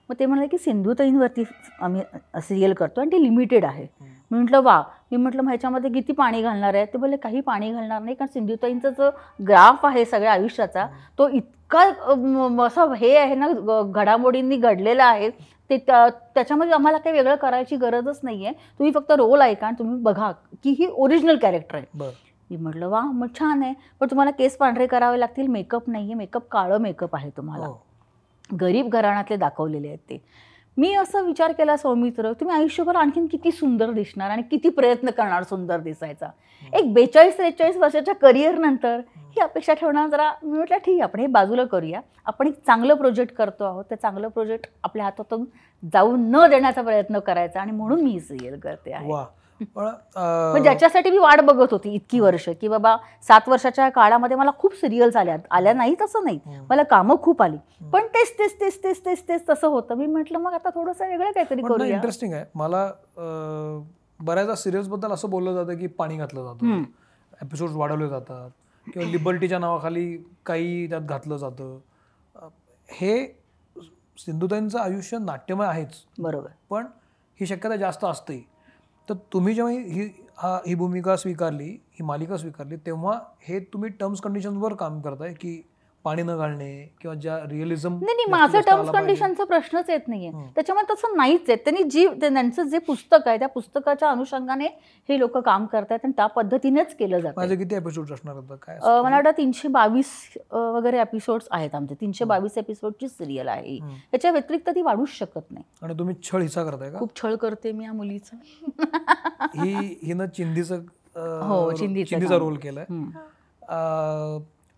मग 0.10 0.16
ते 0.20 0.26
म्हणाले 0.26 0.48
की 0.48 0.58
सिंधुताईंवरती 0.58 1.44
आम्ही 1.82 2.02
सिरियल 2.42 2.74
करतो 2.74 3.02
आणि 3.02 3.12
ती 3.12 3.24
लिमिटेड 3.24 3.66
आहे. 3.66 3.88
मी 4.34 4.40
म्हटलं 4.40 4.62
वा. 4.64 4.82
मी 5.12 5.18
म्हटलं 5.18 5.44
ह्याच्यामध्ये 5.48 5.90
किती 5.92 6.14
पाणी 6.14 6.42
घालणार 6.42 6.74
आहे? 6.74 6.86
ते 6.86 6.98
बोलले 6.98 7.18
काही 7.18 7.42
पाणी 7.42 7.72
घालणार 7.72 8.02
नाही 8.02 8.16
कारण 8.16 8.32
सिंधुताईंचा 8.34 8.90
जो 8.90 9.10
ग्राफ 9.48 9.86
आहे 9.86 10.06
सगळ्या 10.06 10.32
आयुष्याचा 10.32 10.86
तो 11.20 11.28
इतका 11.30 11.82
असं 12.66 12.94
हे 12.94 13.16
आहे 13.18 13.36
ना 13.36 13.48
घडामोडींनी 13.84 14.56
घडलेला 14.58 15.06
आहे 15.06 15.30
ते 15.70 15.78
त्या- 15.78 16.10
त्याच्यामध्ये 16.36 16.74
आम्हाला 16.74 16.98
काही 16.98 17.16
वेगळं 17.18 17.36
करायची 17.36 17.76
गरजच 17.76 18.20
नाही 18.24 18.46
आहे 18.46 18.54
तुम्ही 18.80 18.92
फक्त 18.94 19.12
रोल 19.12 19.42
ऐका 19.42 19.68
आणि 19.68 19.76
तुम्ही 19.80 20.02
बघा 20.02 20.32
की 20.64 20.76
ही 20.80 20.88
ओरिजिनल 20.92 21.38
कॅरेक्टर 21.38 21.78
आहे. 21.78 21.86
मी 22.50 22.58
म्हटलं 22.58 22.88
वा 22.90 23.02
मग 23.02 23.28
छान 23.40 23.64
आहे. 23.64 23.74
पण 24.00 24.08
तुम्हाला 24.12 24.32
केस 24.32 24.58
पांढरे 24.58 24.88
करावे 24.88 25.20
लागतील 25.20 25.48
मेकअप 25.48 25.90
नाही 25.90 26.06
आहे 26.06 26.14
मेकअप 26.14 26.48
काळं 26.52 26.78
मेकअप 26.78 27.16
आहे 27.16 27.30
तुम्हाला. 27.30 27.66
हो. 27.66 27.82
गरीब 28.62 28.90
घराण्यातले 28.90 29.36
दाखवलेले 29.38 29.88
आहेत 29.88 30.00
ते. 30.00 30.22
मी 30.78 30.94
असा 30.96 31.22
विचार 31.22 31.52
केला 31.52 31.76
सौमित्र 31.78 32.32
तुम्ही 32.34 32.56
आयुष्यभर 32.56 32.96
आणखीन 32.96 33.26
किती 33.28 33.52
सुंदर 33.52 33.92
दिसणार 33.92 34.30
आणि 34.30 34.42
किती 34.52 34.70
प्रयत्न 34.70 35.10
करणार 35.10 35.44
सुंदर 35.44 35.80
दिसायचा. 35.80 36.28
एक 36.74 36.94
बेचाळीस 36.94 37.38
त्रेचाळीस 37.38 37.78
वर्षाच्या 37.78 38.16
करिअर 38.16 38.58
नंतर 38.58 39.02
ही 39.36 39.42
अपेक्षा 39.42 39.74
ठेवणार 39.74 40.10
जरा 40.10 40.32
मी 40.44 40.58
म्हटलं 40.58 40.78
ठीक 40.78 40.94
आहे 40.94 41.02
आपण 41.02 41.20
हे 41.20 41.28
बाजूला 41.28 41.64
करूया. 41.66 42.00
आपण 42.26 42.48
एक 42.48 42.54
चांगलं 42.68 42.94
प्रोजेक्ट 42.94 43.34
करतो 43.36 43.64
आहोत. 43.64 43.86
ते 43.92 43.96
चांगलं 43.96 44.28
प्रोजेक्ट 44.28 44.68
आपल्या 44.84 45.06
हातातून 45.06 45.46
जाऊ 45.94 46.16
न 46.16 46.46
देण्याचा 46.50 46.82
प्रयत्न 46.82 47.20
करायचा 47.20 47.62
आणि 47.62 47.72
म्हणून 47.72 48.02
मी 48.04 48.12
ही 48.12 48.20
सिरियल 48.20 48.60
करते 48.60 48.94
आहे. 48.94 49.08
पण 49.76 50.64
ज्याच्यासाठी 50.64 51.10
मी 51.10 51.18
वाट 51.18 51.42
बघत 51.42 51.72
होती 51.72 51.94
इतकी 51.96 52.20
वर्ष 52.20 52.48
की 52.62 52.68
बाबा 52.68 52.96
सात 53.28 53.50
वर्षाच्या 53.50 53.90
काळामध्ये 53.90 54.38
मला 54.38 54.52
खूप 54.58 54.76
सिरियल्स 54.76 55.16
आल्या. 55.16 55.38
आल्या 55.52 55.74
नाही 55.74 55.96
तसं 56.02 56.24
नाही. 56.24 56.40
मला 56.70 56.84
कामं 56.84 57.16
खूप 57.22 57.42
आली. 57.42 57.58
पण 57.94 58.08
तेच 58.08 58.34
तेच 58.40 58.60
तेच 58.62 58.84
तेच 58.84 59.06
तेच 59.06 59.28
तेच 59.28 59.44
तसं 59.50 59.68
होतं. 59.68 59.96
मी 59.96 60.06
म्हटलं 60.06 60.40
मग 60.40 60.54
आता 60.54 60.70
थोडंसं 60.70 61.10
वेगळं 61.10 61.32
काहीतरी 61.32 61.62
करूया. 61.62 61.96
इंटरेस्टिंग 61.96 62.34
आहे. 62.34 62.46
मला 62.56 62.92
बऱ्याचदा 64.20 64.56
सिरियल्सबद्दल 64.56 65.12
असं 65.12 65.30
बोललं 65.30 65.54
जातं 65.54 65.78
की 65.80 65.88
पाणी 65.88 66.18
घातलं 66.18 66.44
जातं. 66.44 66.84
एपिसोड 67.42 67.70
वाढवले 67.74 68.08
जातात. 68.08 68.50
किंवा 68.88 69.08
लिबर्टीच्या 69.08 69.60
नावाखाली 69.60 70.18
काही 70.46 70.90
त्यात 70.90 71.02
घातलं 71.02 71.38
जातं. 71.38 71.78
हे 72.90 73.42
सिंधुताईंचं 74.18 74.80
आयुष्य 74.80 75.18
नाट्यमय 75.18 75.68
आहेच. 75.68 75.94
बरोबर. 76.20 76.50
पण 76.70 76.86
ही 77.40 77.46
शक्यता 77.46 77.76
जास्त 77.76 78.04
असते. 78.06 78.53
तर 79.08 79.14
तुम्ही 79.32 79.54
जेव्हा 79.54 79.72
ही 79.72 80.10
हा 80.38 80.62
ही 80.68 80.76
भूमिका 80.76 81.16
स्वीकारली 81.16 81.70
ही 81.94 82.04
मालिका 82.04 82.38
स्वीकारली 82.38 82.78
तेव्हा 82.78 83.20
हे 83.48 83.60
तुम्ही 83.74 83.90
टर्म्स 83.90 84.20
कंडिशनवर 84.20 84.74
काम 84.74 85.02
करताय 85.02 85.34
की 85.34 85.64
पाणी 86.04 86.22
न 86.22 86.36
घालणे 86.38 86.96
किंवा 87.02 87.16
ज्या 87.16 87.38
रिअलिझम 87.50 87.94
नाही 87.94 88.16
नाही 88.16 88.32
माझं 88.32 88.60
टर्म्स 88.62 88.90
कंडिशनचा 88.90 89.44
प्रश्नच 89.44 89.90
येत 89.90 90.08
नाहीये. 90.08 90.32
त्याच्यामुळे 90.32 90.94
तसं 90.94 91.16
नाहीच 91.18 91.42
आहे. 91.50 91.56
त्यांनी 91.56 91.84
जी 91.84 92.08
ते- 92.08 92.34
त्यांचं 92.34 92.64
जे 92.64 92.78
पुस्तक 92.78 93.28
आहे 93.28 93.40
त्या 93.40 93.48
पुस्तकाच्या 93.48 94.10
अनुषंगाने 94.10 94.66
हे 95.10 95.20
लोक 95.20 95.38
काम 95.38 95.66
करतायत 95.66 96.00
आणि 96.04 96.14
त्या 96.16 96.28
पद्धतीनेच 96.28 96.96
केलं 96.96 97.20
जातं 97.20 97.34
माझे 97.38 97.56
किती 97.56 97.76
एपिसोड 97.76 98.12
असणार 98.12 98.36
होतं 98.36 98.56
काय 98.56 98.80
मला 99.02 99.16
वाटतं 99.16 99.32
तीनशे 99.32 99.68
बावीस 99.68 100.34
वगैरे 100.52 101.00
एपिसोड्स 101.00 101.48
आहेत 101.52 101.76
आमचे. 101.76 101.96
तीनशे 102.02 102.26
बावीस 102.26 102.58
एपिसोडची 102.58 103.08
सिरियल 103.08 103.48
आहे. 103.48 103.70
ही. 103.70 103.80
हम्म. 103.80 103.94
याच्या 104.14 104.32
व्यतिरिक्त 104.32 104.70
ती 104.70 104.82
वाढूच 104.82 105.10
शकत 105.10 105.52
नाही. 105.52 105.64
आणि 105.82 106.00
तुम्ही 106.00 106.16
छळ 106.24 106.42
हिचा 106.42 106.64
करताय 106.64 106.92
का? 106.92 107.00
खूप 107.00 107.24
छळ 107.24 107.36
करते 107.36 107.72
मी 107.72 107.86
या 107.86 107.94
मुलीचा. 107.94 108.38
ही 109.56 109.74
हिनं 110.04 110.26
चिंदीचं 110.26 110.76
अं, 111.16 111.42
हो, 111.42 111.72
काम. 111.72 112.38
रोल 112.38 112.56
केलाय. 112.58 112.86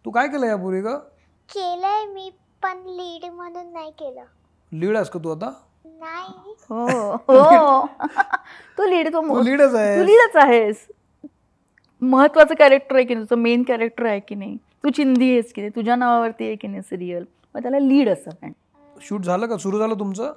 तू 0.06 0.12
काय 0.12 0.28
केलं 0.28 0.46
यापूर्वी 0.46 0.82
का 0.82 1.00
केलंय 1.50 2.06
मी 2.06 2.30
पण 2.64 2.78
लीड 2.88 3.26
म्हणून 3.26 3.72
नाही 3.74 3.92
केलं. 3.92 4.24
लीड 4.72 4.96
आहेस 4.96 5.10
का 5.10 5.20
तू 5.24 5.32
आता? 5.32 5.52
नाही. 5.86 6.54
हो 6.70 6.86
हो. 7.28 7.86
तू 8.78 8.86
लीड 8.86 9.08
तो 9.14 9.22
तू 9.22 9.42
लीडच 9.42 9.76
आहे 9.76 9.98
तू 10.00 10.04
लीडच 10.04 10.36
आहेस. 10.36 10.86
महत्वाचं 12.02 12.56
कॅरेक्टर 12.56 12.96
आहे 12.96 13.04
की 13.06 13.14
नाही? 13.14 13.26
तुझं 13.30 13.42
मेन 13.42 13.64
कॅरेक्टर 13.64 14.06
आहे 14.06 14.20
की 14.20 14.36
नाही? 14.36 14.58
तू 14.84 14.90
चिंदी 14.90 15.32
आहेस 15.32 15.54
की 15.54 15.62
नाही? 15.62 15.72
तुझ्या 15.76 15.96
नावावरती 15.96 16.46
आहे 16.46 16.56
की 16.56 16.68
नाही 16.68 16.82
सिरियल 16.82 17.24
मग 17.56 17.62
त्याला 17.62 17.80
लीड 17.80 18.10
असं 18.10 18.32
पण 18.42 18.52
शूट 19.02 19.22
झालं 19.22 19.48
का? 19.48 19.58
सुरू 19.58 19.80
झालं 19.80 20.00
तुमचं? 20.00 20.34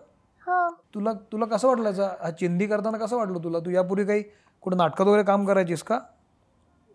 हो. 0.46 0.68
तुला 0.94 1.12
तुला 1.32 1.46
कसं 1.46 1.68
वाटलं 1.68 1.88
याचा? 1.88 2.08
हा 2.22 2.30
चिंदी 2.30 2.66
करताना 2.66 2.98
कसं 2.98 3.16
वाटलं 3.16 3.42
तुला? 3.44 3.58
तू 3.58 3.70
यापूर्वी 3.70 4.04
काही 4.06 4.22
कुठं 4.62 4.76
नाटकात 4.76 5.06
वगैरे 5.06 5.22
काम 5.22 5.44
करायचीस 5.46 5.82
का? 5.82 5.98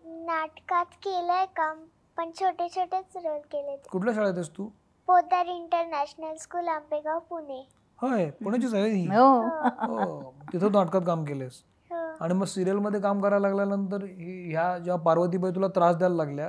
नाटकात 0.04 0.86
केलंय 1.02 1.44
काम. 1.56 1.76
पण 2.16 2.30
छोटे 2.30 2.68
छोटेच 2.68 3.16
रोल 3.16 3.38
केले 3.52 3.76
कुठल्या 3.90 4.14
शाळेत 4.14 4.34
आहेस 4.34 4.48
तू? 4.48 4.68
Podar 5.08 5.46
international 5.46 6.34
school 6.36 6.68
Ambegaon 6.68 7.18
Pune. 7.20 7.60
होय 7.98 8.30
पुण्याचीच 8.42 8.74
आहे 8.74 8.88
ही. 8.88 9.06
हो. 9.06 9.26
हो 9.86 10.30
तिथं 10.42 10.62
तू 10.62 10.68
नाटकात 10.68 11.00
काम 11.06 11.24
केलेस 11.24 11.62
हो. 11.90 11.96
आणि 12.20 12.34
मग 12.34 12.44
सिरियलमध्ये 12.44 13.00
काम 13.00 13.20
करायला 13.20 13.48
लागल्यानंतर 13.48 14.04
ही- 14.04 14.50
ह्या 14.50 14.76
जेव्हा 14.78 15.02
पार्वतीबाई 15.02 15.50
तुला 15.50 15.68
त्रास 15.68 15.96
द्यायला 15.96 16.16
लागल्या 16.16 16.48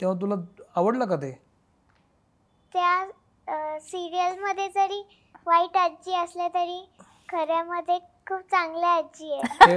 तेव्हा 0.00 0.16
तुला 0.20 0.34
आवडलं 0.76 1.04
का 1.04 1.16
ते? 1.16 1.30
त्या 2.74 3.78
सिरियलमध्ये 3.80 4.68
जरी 4.68 5.02
वाईट 5.46 5.76
आजी 5.76 6.14
असल्या 6.14 6.48
तरी 6.48 6.80
खऱ्यामध्ये 7.28 7.98
खूप 8.26 8.40
चांगल्या 8.50 8.90
आजी 8.90 9.32
आहे 9.32 9.66
ते 9.66 9.76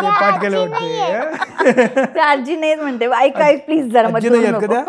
ते 0.00 0.10
पाठ 0.20 0.40
केले 0.40 0.56
वाटते 0.58 2.04
त्या 2.14 2.24
आजी 2.24 2.56
नाहीच 2.56 2.80
म्हणते. 2.80 3.06
ऐक 3.16 3.36
ऐक 3.36 3.64
प्लीज 3.66 3.92
जरा 3.92 4.08
आजी 4.16 4.28
नाही 4.28 4.46
आहेत 4.46 4.60
का. 4.60 4.66
त्या? 4.66 4.82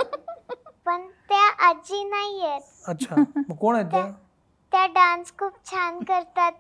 पण 0.86 1.08
त्या 1.30 1.46
आजी 1.68 2.04
नाही 2.04 2.46
आहेत. 2.46 2.62
अच्छा. 2.88 3.16
मग 3.16 3.56
कोण 3.56 3.76
आहेत 3.76 3.92
त्या? 3.92 4.06
त्या 4.72 4.86
डान्स 4.86 5.32
खूप 5.40 5.54
छान 5.72 6.00
करतात. 6.00 6.52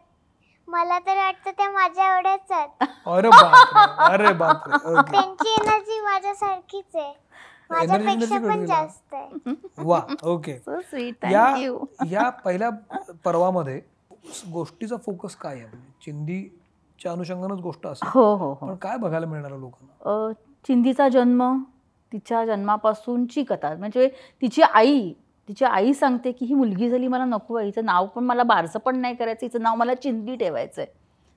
मला 0.67 1.00
तर 1.00 1.17
वाटतं 1.17 1.51
त्या 1.51 1.70
माझ्या 1.72 2.15
एवढ्याच 2.15 2.51
आहेत. 2.51 2.88
अरे 3.08 3.29
बापरे. 3.29 4.13
अरे 4.13 4.27
ओके. 5.00 5.12
त्यांची 5.12 5.50
एनर्जी 5.50 6.00
माझ्यासारखीच 6.01 6.96
आहे. 6.96 7.13
माझ्यापेक्षा 7.70 8.36
energy 8.36 8.48
पण 8.48 8.65
जास्त 8.65 9.13
आहे. 9.13 9.53
वा 9.77 10.00
ओके. 10.24 10.58
So 10.67 10.79
sweet, 10.91 11.25
या 11.32 11.46
thank 11.46 11.63
you. 11.65 11.86
या 12.12 12.29
पहिल्या 12.29 12.70
पर्वामध्ये 13.25 13.79
गोष्टीचा 14.51 14.97
फोकस 14.97 15.36
काय 15.36 15.55
आहे? 15.55 15.65
म्हणजे 15.65 15.91
चिंदीच्या 16.05 17.12
अनुषंगानच 17.12 17.59
गोष्ट 17.62 17.88
असेल. 17.88 18.09
हो 18.13 18.33
हो 18.36 18.47
हो. 18.50 18.67
पण 18.67 18.75
काय 18.75 18.97
बघायला 18.97 19.25
मिळणार 19.27 19.51
लोकांना? 19.51 20.31
चिंदीचा 20.67 21.07
जन्म 21.09 21.43
तिच्या 22.12 22.45
जन्मापासूनची 22.45 23.43
कथा. 23.43 23.75
म्हणजे 23.75 24.07
तिची 24.41 24.62
आई 24.62 25.12
तिची 25.50 25.65
आई 25.65 25.93
सांगते 25.93 26.31
की 26.31 26.45
ही 26.45 26.53
मुलगी 26.53 26.89
झाली 26.89 27.07
मला 27.07 27.25
नको 27.25 27.55
आहे. 27.55 27.65
हिचं 27.65 27.86
नाव 27.86 28.05
पण 28.05 28.24
मला 28.24 28.43
बारसं 28.43 28.79
पण 28.79 28.97
नाही 28.97 29.15
करायचं. 29.15 29.45
हिचं 29.45 29.62
नाव 29.62 29.75
मला 29.75 29.93
चिंदी 29.93 30.36
ठेवायचं 30.36 30.81
आहे 30.81 30.91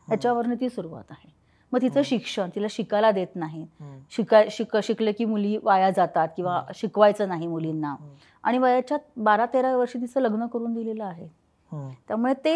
ह्याच्यावरनं 0.08 0.54
ती 0.60 0.68
सुरुवात 0.68 1.10
आहे. 1.10 1.28
मग 1.72 1.80
तिचं 1.82 2.02
शिक्षण 2.04 2.48
तिला 2.54 2.66
शिकायला 2.70 3.10
देत 3.10 3.34
नाही. 3.34 3.66
शिकाय 4.10 4.48
शिक 4.50 4.76
शिकले 4.82 5.12
की 5.12 5.24
मुली 5.24 5.56
वाया 5.62 5.90
जातात 5.90 6.28
किंवा 6.36 6.62
शिकवायचं 6.74 7.28
नाही 7.28 7.46
मुलींना. 7.46 7.94
आणि 8.42 8.58
वयाच्या 8.58 8.98
बारा 9.16 9.46
तेरा 9.46 9.76
वर्षी 9.76 10.00
तिचं 10.00 10.20
लग्न 10.20 10.46
करून 10.46 10.74
दिलेलं 10.74 11.04
आहे. 11.04 11.28
त्यामुळे 11.72 12.32
ते 12.44 12.54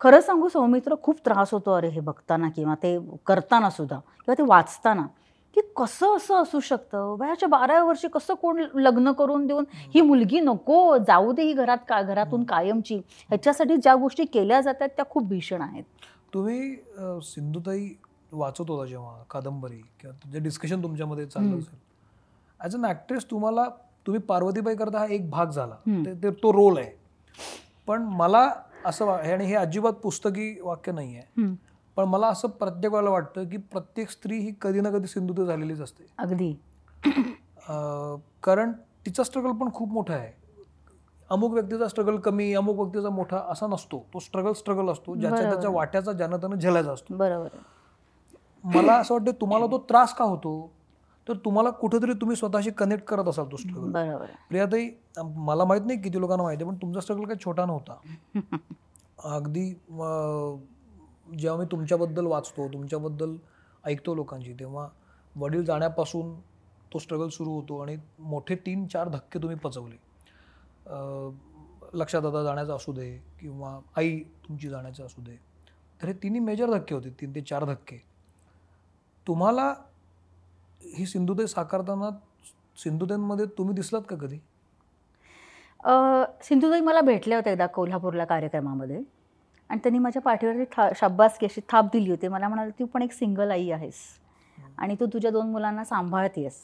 खरं 0.00 0.20
सांगू 0.20 0.48
सौमित्र 0.48 0.94
खूप 1.02 1.18
त्रास 1.24 1.52
होतो 1.54 1.72
अरे 1.72 1.88
हे 1.88 2.00
बघताना 2.00 2.48
किंवा 2.50 2.74
ते 2.82 2.98
करताना 3.26 3.70
सुद्धा 3.70 3.96
किंवा 3.96 4.34
ते 4.38 4.42
वाचताना 4.48 5.06
की 5.56 5.60
कसं 5.76 6.16
असं 6.16 6.42
असू 6.42 6.60
शकतं? 6.60 7.16
वयाच्या 7.20 7.48
बाराव्या 7.48 7.84
वर्षी 7.84 8.08
कसं 8.14 8.34
कोण 8.42 8.62
लग्न 8.74 9.12
करून 9.12 9.46
देऊन 9.46 9.64
ही 9.94 10.00
मुलगी 10.00 10.40
नको 10.40 10.96
जाऊ 11.06 11.32
दे 11.32 11.42
ही 11.42 11.52
घरात 11.52 11.78
का 11.88 12.00
घरातून 12.02 12.44
कायमची. 12.44 12.96
ह्याच्यासाठी 13.28 13.76
ज्या 13.76 13.94
गोष्टी 13.94 14.24
केल्या 14.24 14.60
जातात 14.60 14.88
त्या 14.96 15.04
खूप 15.10 15.24
भीषण 15.28 15.62
आहेत. 15.62 15.84
तुम्ही 16.34 16.74
सिंधुताई 17.24 17.88
वाचत 18.32 18.70
होता 18.70 18.86
जेव्हा 18.86 19.22
कादंबरी 19.30 19.80
किंवा 20.00 20.38
डिस्कशन 20.38 20.82
तुमच्यामध्ये 20.82 21.26
चाललं. 21.26 21.58
असेल. 21.58 21.78
ॲज 22.60 22.74
अन 22.76 22.84
ॲक्ट्रेस 22.84 23.24
तुम्हाला 23.30 23.68
तुम्ही 24.06 24.20
पार्वतीबाई 24.22 24.76
करता 24.76 24.98
हा 24.98 25.06
एक 25.10 25.28
भाग 25.30 25.50
झाला. 25.50 25.76
तो 26.42 26.52
रोल 26.52 26.78
आहे. 26.78 26.98
पण 27.90 28.02
मला 28.02 28.50
असं 28.84 29.08
आणि 29.08 29.44
हे 29.44 29.54
अजिबात 29.54 29.92
पुस्तकी 29.92 30.60
वाक्य 30.62 30.92
नाही 30.92 31.16
आहे. 31.16 31.54
पण 31.96 32.04
मला 32.04 32.26
असं 32.26 32.48
प्रत्येक 32.48 32.92
वेळेला 32.92 33.10
वाटतं 33.10 33.48
की 33.48 33.56
प्रत्येक 33.56 34.10
स्त्री 34.10 34.38
ही 34.38 34.52
कधी 34.60 34.80
ना 34.80 34.90
कधी 34.90 35.06
सिंधुदुर्ग 35.06 35.48
झालेलीच 35.48 35.80
असते. 35.80 36.06
अगदी. 36.18 36.52
कारण 38.42 38.72
तिचा 39.06 39.22
स्ट्रगल 39.22 39.52
पण 39.52 39.72
खूप 39.74 39.92
मोठा 39.92 40.14
आहे. 40.14 40.32
अमुक 41.30 41.52
व्यक्तीचा 41.52 41.88
स्ट्रगल 41.88 42.16
कमी 42.16 42.52
अमुक 42.54 42.78
व्यक्तीचा 42.78 43.10
मोठा 43.10 43.38
असा 43.48 43.66
नसतो. 43.66 43.98
तो 44.14 44.18
स्ट्रगल 44.18 44.52
स्ट्रगल 44.52 44.88
असतो 44.88 45.14
ज्याच्या. 45.14 45.50
त्याच्या 45.50 45.70
वाट्याचा 45.70 46.12
ज्यानं 46.12 46.36
त्यानं 46.36 46.56
झेलायचा 46.56 46.92
असतो. 46.92 47.16
बरोबर. 47.16 47.48
मला 48.64 48.94
असं 48.94 49.14
वाटतं 49.14 49.40
तुम्हाला 49.40 49.66
तो 49.66 49.78
त्रास 49.78 50.14
का 50.14 50.24
होतो? 50.24 50.72
तर 51.30 51.36
तुम्हाला 51.36 51.70
कुठेतरी 51.70 52.12
तुम्ही 52.12 52.36
स्वतःशी 52.36 52.70
कनेक्ट 52.70 53.04
करत 53.04 53.28
असाल 53.28 53.44
तो 53.52 53.56
स्ट्रगल 53.56 53.90
बरोबर. 53.92 54.26
प्रियाताई 54.48 54.88
मला 55.18 55.64
माहीत 55.64 55.82
नाही 55.86 56.00
किती 56.02 56.20
लोकांना 56.20 56.42
माहिती 56.42 56.64
आहे 56.64 56.72
पण 56.72 56.76
तुमचा 56.82 57.00
स्ट्रगल 57.00 57.24
काही 57.24 57.44
छोटा 57.44 57.66
नव्हता. 57.66 57.96
अगदी 59.24 59.68
जेव्हा 61.38 61.56
मी 61.58 61.64
तुमच्याबद्दल 61.72 62.26
वाचतो 62.26 62.68
तुमच्याबद्दल 62.72 63.36
ऐकतो 63.84 64.14
लोकांची 64.14 64.52
तेव्हा 64.52 64.88
वडील 65.34 65.64
जाण्यापासून 65.64 66.34
तो 66.92 66.98
स्ट्रगल 66.98 67.28
सुरू 67.28 67.50
होतो 67.50 67.78
आणि 67.78 67.96
मोठे 68.18 68.54
तीन 68.56 68.86
चार 68.86 69.08
धक्के 69.08 69.38
तुम्ही 69.38 69.56
पचवले. 69.56 69.96
लक्षात 71.94 72.24
आता 72.24 72.42
जाण्याचा 72.42 72.74
असू 72.74 72.92
दे 72.92 73.10
किंवा 73.40 73.78
आई 73.96 74.18
तुमची 74.48 74.68
जाण्याचं 74.68 75.06
असू 75.06 75.22
दे 75.22 75.36
तर 76.00 76.06
हे 76.06 76.12
तिन्ही 76.12 76.40
मेजर 76.40 76.70
धक्के 76.70 76.94
होते 76.94 77.10
तीन 77.10 77.34
ते 77.34 77.40
चार 77.40 77.64
धक्के. 77.64 77.96
तुम्हाला 79.26 79.74
ही 80.84 81.06
सिंधुताई 81.06 81.46
साकारताना 81.46 82.10
सिंधुताईंमध्ये 82.76 83.46
तुम्ही 83.46 83.74
दिसलात 83.74 84.00
का 84.08 84.16
कधी? 84.16 84.38
अ, 85.84 85.92
सिंधुताई 86.42 86.80
मला 86.80 87.00
भेटल्या 87.00 87.38
होत्या 87.38 87.52
एकदा 87.52 87.66
कोल्हापूरला 87.66 88.24
कार्यक्रमामध्ये. 88.24 89.02
आणि 89.68 89.80
त्यांनी 89.82 89.98
माझ्या 89.98 90.22
पाठीवरती 90.22 90.64
था 90.64 90.88
शाब्बासकी 90.96 91.46
अशी 91.46 91.60
थाप 91.68 91.84
दिली 91.84 92.10
होती. 92.10 92.28
मला 92.28 92.48
म्हणाले 92.48 92.70
तू 92.70 92.86
पण 92.86 93.02
एक 93.02 93.12
सिंगल 93.12 93.50
आई 93.50 93.70
आहेस. 93.70 93.94
आणि 94.78 94.96
तू 95.00 95.06
तुझ्या 95.06 95.30
दोन 95.30 95.50
मुलांना 95.50 95.84
सांभाळतेस 95.84 96.60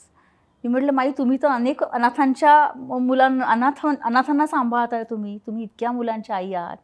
मी 0.64 0.68
म्हटलं 0.68 0.92
माई 0.92 1.12
तुम्ही 1.18 1.38
तर 1.42 1.49
अनेक 1.49 1.82
अनाथांच्या 1.82 2.68
मुलांना 3.00 3.44
अनाथ 3.44 3.87
अनाथांना 4.02 4.46
सांभाळताय 4.46 5.04
तुम्ही. 5.04 5.38
तुम्ही 5.46 5.62
इतक्या 5.62 5.92
मुलांच्या 5.92 6.37
आई 6.37 6.52
आहात. 6.52 6.76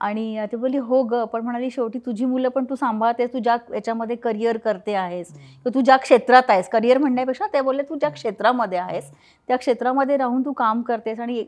आणि 0.00 0.46
ते 0.52 0.56
बोलली 0.56 0.78
हो 0.78 1.02
ग 1.02 1.22
पण 1.24 1.40
म्हणाली 1.40 1.70
शेवटी 1.70 1.98
तुझी 1.98 2.24
मुलं 2.24 2.48
पण 2.48 2.64
तू 2.64 2.74
सांभाळतेस 2.74 3.32
तू 3.32 3.38
ज्या 3.38 3.56
याच्यामध्ये 3.74 4.16
करिअर 4.16 4.56
करते 4.56 4.94
आहेस 4.94 5.32
किंवा 5.32 5.74
तू 5.74 5.80
ज्या 5.80 5.96
क्षेत्रात 5.96 6.50
आहेस 6.50 6.68
करिअर 6.68 6.98
म्हणण्यापेक्षा 6.98 7.46
ते 7.52 7.60
बोलले 7.60 7.82
तू 7.82 7.94
ज्या 7.94 8.10
क्षेत्रामध्ये 8.10 8.78
आहेस 8.78 9.10
त्या 9.48 9.56
क्षेत्रामध्ये 9.56 10.16
राहून 10.16 10.44
तू 10.44 10.52
काम 10.52 10.82
करतेस 10.82 11.20
आणि 11.20 11.38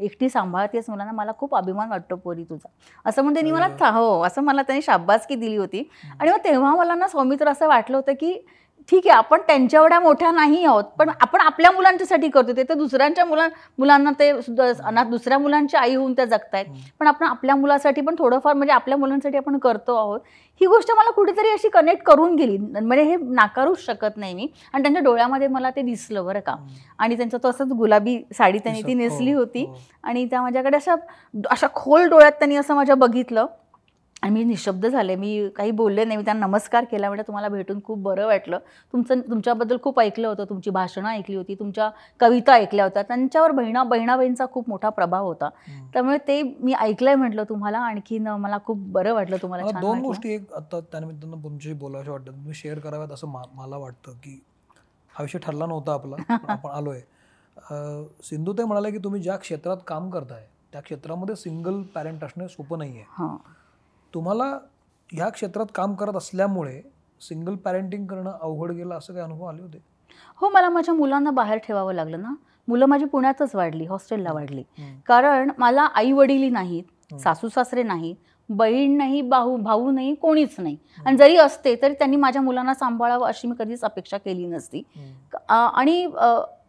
एकटी 0.00 0.28
सांभाळतेस 0.28 0.90
मुलांना 0.90 1.12
मला 1.12 1.32
खूप 1.38 1.54
अभिमान 1.56 1.88
वाटतो 1.88 2.16
पोरी 2.16 2.44
तुझा. 2.44 2.68
असं 3.04 3.22
म्हणते 3.22 3.50
मला 3.52 3.90
हो 3.90 4.20
असं 4.22 4.42
मला 4.42 4.62
त्यांनी 4.62 4.82
शाब्बासकी 4.82 5.34
दिली 5.34 5.56
होती. 5.56 5.88
आणि 6.20 6.30
मग 6.30 6.44
तेव्हा 6.44 6.74
मला 6.76 6.94
ना 6.94 7.08
सौमित्र 7.08 7.48
असं 7.48 7.68
वाटलं 7.68 7.96
होतं 7.96 8.12
की 8.12 8.34
ठीक 8.90 9.06
आहे 9.06 9.16
आपण 9.16 9.40
त्यांच्या 9.40 9.80
एवढ्या 9.80 10.00
मोठ्या 10.00 10.30
नाही 10.30 10.64
आहोत 10.64 10.84
पण 10.98 11.10
आपण 11.20 11.40
आपल्या 11.40 11.70
मुलांच्यासाठी 11.70 12.28
करतो 12.28 12.52
ते 12.56 12.62
तर 12.62 12.74
दुसऱ्यांच्या 12.74 13.24
मुलां 13.24 13.48
मुलांना 13.78 14.10
ते 14.18 14.42
सुद्धा 14.42 14.72
अनाथ 14.84 15.04
दुसऱ्या 15.04 15.38
मुलांची 15.38 15.76
आई 15.76 15.94
होऊन 15.94 16.12
त्या 16.12 16.24
जगतायत. 16.24 16.66
पण 17.00 17.06
आपण 17.06 17.26
आपल्या 17.26 17.56
मुलासाठी 17.56 18.00
पण 18.00 18.14
थोडंफार 18.18 18.54
म्हणजे 18.54 18.72
आपल्या 18.72 18.98
मुलांसाठी 18.98 19.36
आपण 19.36 19.58
करतो 19.58 19.96
आहोत. 19.96 20.20
ही 20.60 20.66
गोष्ट 20.66 20.90
मला 20.90 21.10
कुठेतरी 21.10 21.48
अशी 21.48 21.68
कनेक्ट 21.68 22.02
करून 22.02 22.34
गेली. 22.36 22.58
म्हणजे 22.58 23.02
हे 23.02 23.16
नाकारूच 23.16 23.84
शकत 23.86 24.16
नाही 24.16 24.34
मी. 24.34 24.48
आणि 24.72 24.82
त्यांच्या 24.82 25.02
डोळ्यामध्ये 25.02 25.48
मला 25.48 25.70
ते 25.70 25.82
दिसलं 25.82 26.24
बरं 26.24 26.40
का. 26.40 26.56
आणि 26.98 27.16
त्यांचं 27.16 27.38
तसंच 27.44 27.72
गुलाबी 27.72 28.18
साडी 28.38 28.58
त्यांनी 28.58 28.82
ती 28.82 28.94
दिसत- 28.94 29.02
नेसली 29.02 29.32
हो, 29.32 29.38
होती. 29.38 29.64
हो. 29.64 29.74
आणि 30.02 30.24
त्या 30.24 30.42
माझ्याकडे 30.42 30.76
अशा 30.76 30.94
अशा 31.50 31.66
खोल 31.74 32.08
डोळ्यात 32.08 32.32
त्यांनी 32.32 32.56
असं 32.56 32.74
माझ्या 32.74 32.94
बघितलं. 32.94 33.46
आणि 34.22 34.30
मी 34.34 34.44
निशब्द 34.44 34.86
झाले. 34.86 35.16
मी 35.16 35.48
काही 35.48 35.70
बोलले 35.70 36.04
नाही. 36.04 36.16
मी 36.16 36.24
त्यांना 36.24 36.46
नमस्कार 36.46 36.84
केला. 36.84 37.08
म्हणजे 37.08 37.22
तुम्हाला 37.26 37.48
भेटून 37.48 37.80
खूप 37.84 37.98
बरं 37.98 38.26
वाटलं. 38.26 38.58
तुमचं 38.92 39.20
तुमच्याबद्दल 39.20 39.76
खूप 39.82 40.00
ऐकलं 40.00 40.28
होतं. 40.28 40.44
तुमची 40.44 40.70
भाषणं 40.70 41.08
ऐकली 41.08 41.36
होती. 41.36 41.54
तुमच्या 41.54 41.90
कविता 42.20 42.52
ऐकल्या 42.52 42.84
होत्या. 42.84 43.02
त्यांच्यावर 43.02 43.50
बहिणा 43.50 43.82
बहिणाबाईंचा 43.84 44.46
खूप 44.52 44.68
मोठा 44.68 44.88
प्रभाव 44.88 45.26
होता. 45.26 45.48
त्यामुळे 45.92 46.18
ते 46.18 46.42
मी 46.42 46.72
ऐकलंय 46.72 47.14
म्हटलं 47.14 47.44
तुम्हाला. 47.48 47.78
आणखीन 47.78 48.28
मला 48.28 48.58
खूप 48.64 48.78
बरं 48.78 49.14
वाटलं 49.14 49.36
तुम्हाला 49.42 49.80
दोन. 49.80 50.00
गोष्टी 50.00 50.34
एक 50.34 50.52
आता 50.52 50.80
त्यानिमित्तानं 50.80 51.42
तुमच्याशी 51.44 51.78
बोलायचं 51.78 52.10
वाटतं. 52.10 52.32
तुम्ही 52.32 52.54
शेअर 52.54 52.78
कराव्यात 52.78 53.12
असं 53.12 53.28
मला 53.54 53.76
वाटतं 53.76 54.12
की 54.12 54.42
हा 55.14 55.22
विषय 55.22 55.38
ठरला 55.38 55.66
नव्हता 55.66 55.92
आपला. 55.92 56.16
पण 56.36 56.50
आपण 56.50 56.70
आलोय. 56.70 57.00
अं, 57.56 58.04
सिंधुताई 58.22 58.66
म्हणाले 58.66 58.90
की 58.90 58.98
तुम्ही 58.98 59.22
ज्या 59.22 59.36
क्षेत्रात 59.36 59.76
काम 59.86 60.10
करताय 60.10 60.46
त्या 60.72 60.80
क्षेत्रामध्ये 60.80 61.36
सिंगल 61.36 61.82
पॅरेंट 61.82 62.24
असणे 62.24 62.48
सोपं 62.48 62.78
नाही 62.78 62.90
आहे 62.90 63.04
तुम्हाला 64.14 64.44
ह्या 65.10 65.28
क्षेत्रात 65.28 65.66
काम 65.74 65.94
करत 65.94 66.16
असल्यामुळे 66.16 66.80
सिंगल 67.20 67.54
पॅरेंटिंग 67.54 68.06
करणं 68.06 68.30
अवघड 68.40 68.70
गेलं 68.72 68.94
असं 68.94 69.12
काही 69.12 69.24
अनुभव 69.24 69.44
आले 69.46 69.62
होते? 69.62 69.78
हो 70.40 70.48
मला 70.48 70.68
माझ्या 70.70 70.94
मुलांना 70.94 71.30
बाहेर 71.30 71.58
ठेवावं 71.58 71.94
लागलं 71.94 72.22
ना. 72.22 72.34
मुलं 72.68 72.86
माझी 72.86 73.04
पुण्यातच 73.04 73.54
वाढली 73.54 73.84
हॉस्टेलला 73.86 74.32
वाढली. 74.32 74.62
कारण 75.06 75.50
मला 75.58 75.82
आई 75.94 76.12
वडीलही 76.12 76.50
नाहीत 76.50 77.14
सासू 77.20 77.48
सासरे 77.48 77.82
नाहीत 77.82 78.16
बहीण 78.48 78.96
नाही 78.96 79.20
भाऊ 79.22 79.56
भाऊ 79.56 79.90
नाही 79.90 80.14
कोणीच 80.14 80.54
नाही. 80.58 80.76
आणि 81.06 81.16
जरी 81.16 81.36
असते 81.36 81.74
तरी 81.82 81.94
त्यांनी 81.94 82.16
माझ्या 82.16 82.42
मुलांना 82.42 82.74
सांभाळावं 82.74 83.26
अशी 83.26 83.48
मी 83.48 83.54
कधीच 83.58 83.84
अपेक्षा 83.84 84.18
केली 84.18 84.46
नसती. 84.46 84.82
आणि 85.48 86.06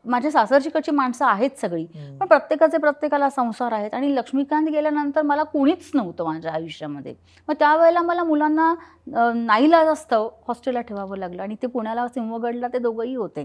माझ्या 0.06 0.32
सासरचीकडची 0.32 0.92
माणसं 0.92 1.26
आहेत 1.26 1.60
सगळी 1.60 1.86
पण 2.20 2.28
प्रत्येकाचे 2.28 2.78
प्रत्येकाला 2.78 3.30
संसार 3.30 3.72
आहेत 3.72 3.94
आणि 3.94 4.14
लक्ष्मीकांत 4.16 4.68
गेल्यानंतर 4.68 5.22
मला 5.22 5.44
कोणीच 5.44 5.90
नव्हतं 5.94 6.24
माझ्या 6.24 6.52
आयुष्यामध्ये. 6.54 7.14
मग 7.48 7.54
त्यावेळेला 7.60 8.02
मला 8.02 8.24
मुलांना 8.24 8.70
अ, 9.16 9.32
नाईलाज 9.36 9.88
असतं 9.88 10.28
हॉस्टेलला 10.48 10.82
ठेवावं 10.82 11.18
लागलं 11.18 11.42
आणि 11.42 11.56
ते 11.62 11.68
पुण्याला 11.68 12.08
सिंहगडला 12.08 12.68
ते 12.68 12.78
दोघंही 12.80 13.16
होते. 13.16 13.42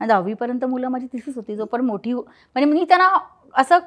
आणि 0.00 0.08
दहावीपर्यंत 0.08 0.64
मुलं 0.64 0.88
माझी 0.88 1.06
तिथेच 1.06 1.36
होती 1.36 1.56
जोपर्यंत 1.56 1.88
मोठी 1.88 2.12
हो- 2.12 2.24
म्हणजे 2.56 2.70
मी 2.72 2.84
त्यांना 2.84 3.08
असं 3.54 3.78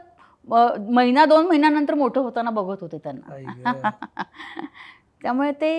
महिना 0.91 1.23
दोन 1.25 1.45
महिन्यानंतर 1.47 1.93
मोठं 1.93 2.21
होताना 2.21 2.49
बघत 2.51 2.81
होते 2.81 2.97
त्यांना. 2.97 3.33
त्यामुळे 5.25 5.51
ते 5.51 5.69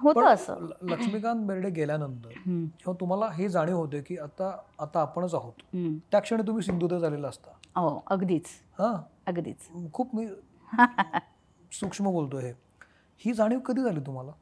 होतं 0.00 0.24
असं. 0.24 0.66
लक्ष्मीकांत 0.82 1.44
बेर्डे 1.46 1.70
गेल्यानंतर 1.70 2.28
जेव्हा 2.28 2.92
तुम्हाला 3.00 3.26
हे 3.32 3.48
जाणीव 3.48 3.76
होते 3.76 4.00
की 4.00 4.16
आता 4.18 4.48
आता 4.78 5.00
आपणच 5.00 5.34
आहोत. 5.34 5.52
त्या 6.12 6.20
क्षणी 6.20 6.42
तुम्ही 6.46 6.62
सिंधुताई 6.62 7.00
झालेला 7.00 7.28
असता. 7.28 7.50
हो 7.76 8.02
अगदीच. 8.06 8.46
हां? 8.78 8.94
अगदीच. 9.26 9.68
खूप 9.92 10.14
मी 10.16 10.26
सूक्ष्म 11.72 12.10
बोलतोय 12.10 12.42
हे. 12.42 12.52
ही 13.20 13.32
जाणीव 13.32 13.58
कधी 13.58 13.82
झाली 13.82 14.00
तुम्हाला? 14.00 14.32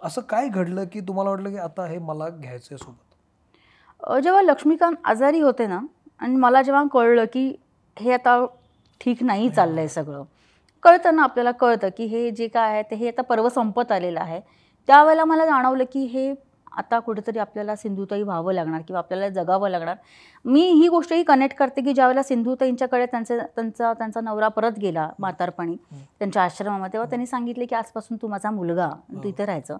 असं 0.00 0.20
काय 0.20 0.48
घडलं 0.48 0.84
की 0.84 1.00
तुम्हाला 1.00 1.30
वाटलं 1.30 1.50
की 1.50 1.56
आता 1.56 1.86
हे 1.86 1.98
मला 1.98 2.28
घ्यायचंय 2.28 2.76
सोबत? 2.76 4.14
जेव्हा 4.22 4.42
लक्ष्मीकांत 4.42 4.96
आजारी 5.04 5.40
होते 5.40 5.66
ना 5.66 5.80
आणि 6.18 6.36
मला 6.36 6.62
जेव्हा 6.62 6.84
कळलं 6.92 7.24
की 7.32 7.54
हे 7.96 8.12
आता 8.12 8.44
ठीक 9.00 9.22
नाही 9.22 9.50
चाललंय 9.50 9.88
सगळं 9.88 10.24
कळतं 10.86 11.16
ना 11.16 11.22
आपल्याला 11.22 11.50
कळतं 11.50 11.88
की 11.96 12.04
हे 12.06 12.30
जे 12.30 12.46
काय 12.48 12.72
आहे 12.72 12.82
ते 12.90 12.96
हे 12.96 13.08
आता 13.08 13.22
पर्व 13.22 13.48
संपत 13.48 13.92
आलेलं 13.92 14.20
आहे. 14.20 14.40
त्यावेळेला 14.88 15.24
मला 15.24 15.46
जाणवलं 15.46 15.84
की 15.92 16.04
हे 16.06 16.32
आता 16.72 16.98
कुठेतरी 16.98 17.38
आपल्याला 17.38 17.74
सिंधुताई 17.76 18.22
व्हावं 18.22 18.52
लागणार 18.52 18.80
किंवा 18.86 18.98
आपल्याला 18.98 19.28
जगावं 19.28 19.68
लागणार. 19.68 19.96
मी 20.44 20.62
ही 20.70 20.88
गोष्टही 20.88 21.22
कनेक्ट 21.22 21.56
करते 21.58 21.80
की 21.82 21.92
ज्यावेळेला 21.92 22.22
सिंधुताईंच्याकडे 22.22 23.06
त्यांचे 23.06 23.38
त्यांचा 23.38 23.92
त्यांचा 23.92 24.20
नवरा 24.20 24.48
परत 24.48 24.78
गेला 24.80 25.08
म्हातारपणी 25.18 25.76
त्यांच्या 26.18 26.42
आश्रमामध्ये 26.42 26.92
तेव्हा 26.92 27.08
त्यांनी 27.10 27.26
सांगितले 27.26 27.66
की 27.66 27.74
आजपासून 27.74 28.18
तू 28.22 28.28
माझा 28.28 28.50
मुलगा 28.50 28.88
तू 29.12 29.28
इथे 29.28 29.46
राहायचं. 29.46 29.76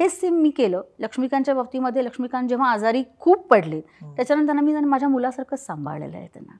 हेच 0.00 0.20
सेम 0.20 0.40
मी 0.42 0.50
केलं. 0.50 0.82
लक्ष्मीकांतच्या 0.98 1.54
बाबतीमध्ये 1.54 2.04
लक्ष्मीकांत 2.04 2.48
जेव्हा 2.48 2.70
आजारी 2.72 3.02
खूप 3.20 3.46
पडले 3.50 3.80
त्याच्यानंतर 4.16 4.60
मी 4.60 4.74
माझ्या 4.74 5.08
मुलासारखंच 5.08 5.66
सांभाळलेलं 5.66 6.16
आहे 6.16 6.26
त्यांना. 6.26 6.56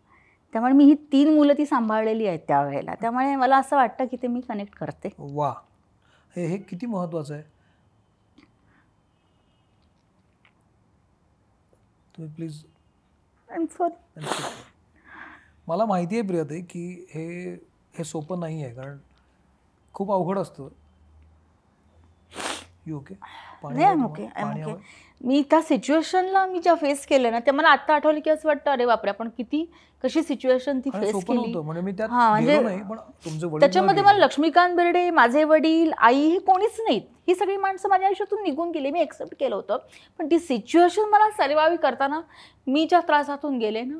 त्यामुळे 0.53 0.73
मी 0.73 0.85
ही 0.85 0.95
तीन 1.13 1.35
मुलं 1.35 1.55
ती 1.59 1.67
सांभाळलेली 1.67 2.27
आहेत 2.27 2.39
त्यावेळेला 2.49 2.95
त्यामुळे 2.95 3.35
मला 3.37 3.57
असं 3.57 3.77
वाटतं 3.77 4.07
की 4.07 4.17
ते 4.17 4.27
मी 4.27 4.41
कनेक्ट 4.41 4.75
करते. 4.75 5.09
वा. 5.19 5.53
हे 6.37 6.47
हे 6.47 6.57
किती 6.59 6.87
महत्वाचं 6.87 7.35
आहे? 7.35 7.43
तुम्ही 12.17 12.35
प्लीज. 12.35 12.63
मला 15.69 15.85
माहिती 15.85 16.19
आहे 16.19 16.27
प्रियताई 16.27 16.61
की 16.61 17.07
हे 17.11 17.55
हे 17.95 18.05
सोपं 18.05 18.41
नाही 18.41 18.63
आहे 18.65 18.75
कारण 18.75 18.99
खूप 19.95 20.13
अवघड 20.13 20.39
असतं. 20.39 20.69
यू 22.87 22.97
ओके 22.99 23.15
मी 25.21 25.43
त्या 25.51 25.61
सिच्युएशनला 25.63 26.45
मी 26.47 26.59
ज्या 26.59 26.75
फेस 26.75 27.05
केलं 27.07 27.31
ना 27.31 27.39
ते 27.39 27.51
मला 27.51 27.69
आता 27.69 27.95
आठवलं 27.95 28.21
की 28.21 28.31
असं 28.31 28.49
वाटतं 28.49 28.71
अरे 28.71 28.87
बापरे 28.87 29.11
आपण 29.11 29.29
किती 29.29 29.65
कशी 30.05 30.23
सिच्युएशन 30.23 30.79
ती 30.81 30.91
फेस 30.91 31.13
केली. 31.25 31.53
म्हणजे 31.63 31.81
हा, 32.11 32.29
म्हणजे 32.31 32.57
त्याच्यामध्ये 33.61 34.03
मला 34.03 34.19
लक्ष्मीकांत 34.19 34.77
बेर्डे 34.77 35.11
माझे 35.11 35.45
वडील 35.45 35.93
आई 35.99 36.27
हे 36.29 36.39
कोणीच 36.39 36.81
नाहीत. 36.81 37.03
ही 37.29 37.35
सगळी 37.35 37.57
माणसं 37.57 37.89
माझ्या 37.89 38.07
आयुष्यातून 38.09 38.43
निघून 38.43 38.71
गेली 38.71 38.91
मी 38.91 39.01
एक्सेप्ट 39.01 39.35
केलं 39.41 39.55
होतं. 39.55 39.79
पण 40.19 40.31
ती 40.31 40.39
सिच्युएशन 40.39 41.09
मला 41.09 41.31
सर्वावी 41.31 41.77
करताना 41.77 42.21
मी 42.67 42.87
ज्या 42.91 43.01
त्रासातून 43.01 43.59
गेले 43.59 43.83
ना 43.83 43.99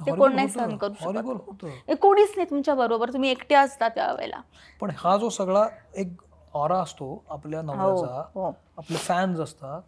ते 0.00 0.10
कोण 0.16 0.34
नाही 0.34 0.48
सहन 0.48 0.76
करू 0.76 0.94
शकत. 0.94 1.94
कोणीच 2.00 2.32
नाही 2.36 2.50
तुमच्या 2.50 2.74
बरोबर 2.74 3.12
तुम्ही 3.12 3.30
एकटे 3.30 3.54
असता 3.54 3.88
त्यावेळेला. 3.88 4.40
पण 4.80 4.90
हा 4.96 5.16
जो 5.16 5.28
सगळा 5.28 5.66
एक 5.94 6.08
ऑरा 6.56 6.78
असतो 6.80 7.08
आपल्या 7.30 7.62
हो 7.70 7.92
नवऱ्याचा 8.02 8.22
हो. 8.34 8.50
आपले 8.78 8.96
फॅन्स 8.98 9.40
असतात. 9.40 9.82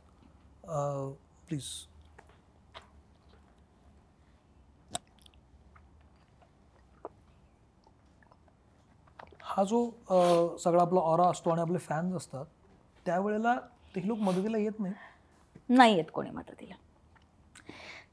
प्लीज 1.48 1.64
हा 9.44 9.62
जो 9.64 9.78
अं, 10.10 10.56
सगळा 10.58 10.82
आपला 10.82 11.00
ऑरा 11.02 11.28
असतो 11.30 11.50
आणि 11.50 11.60
आपले 11.60 11.78
फॅन्स 11.80 12.14
असतात 12.16 12.46
त्यावेळेला 13.06 13.54
ते 13.94 14.06
लोक 14.06 14.18
मदतीला 14.20 14.58
येत 14.58 14.80
नाही? 14.80 14.94
नाही 15.68 15.96
येत 15.96 16.10
कोणी 16.12 16.30
मदतीला. 16.30 16.74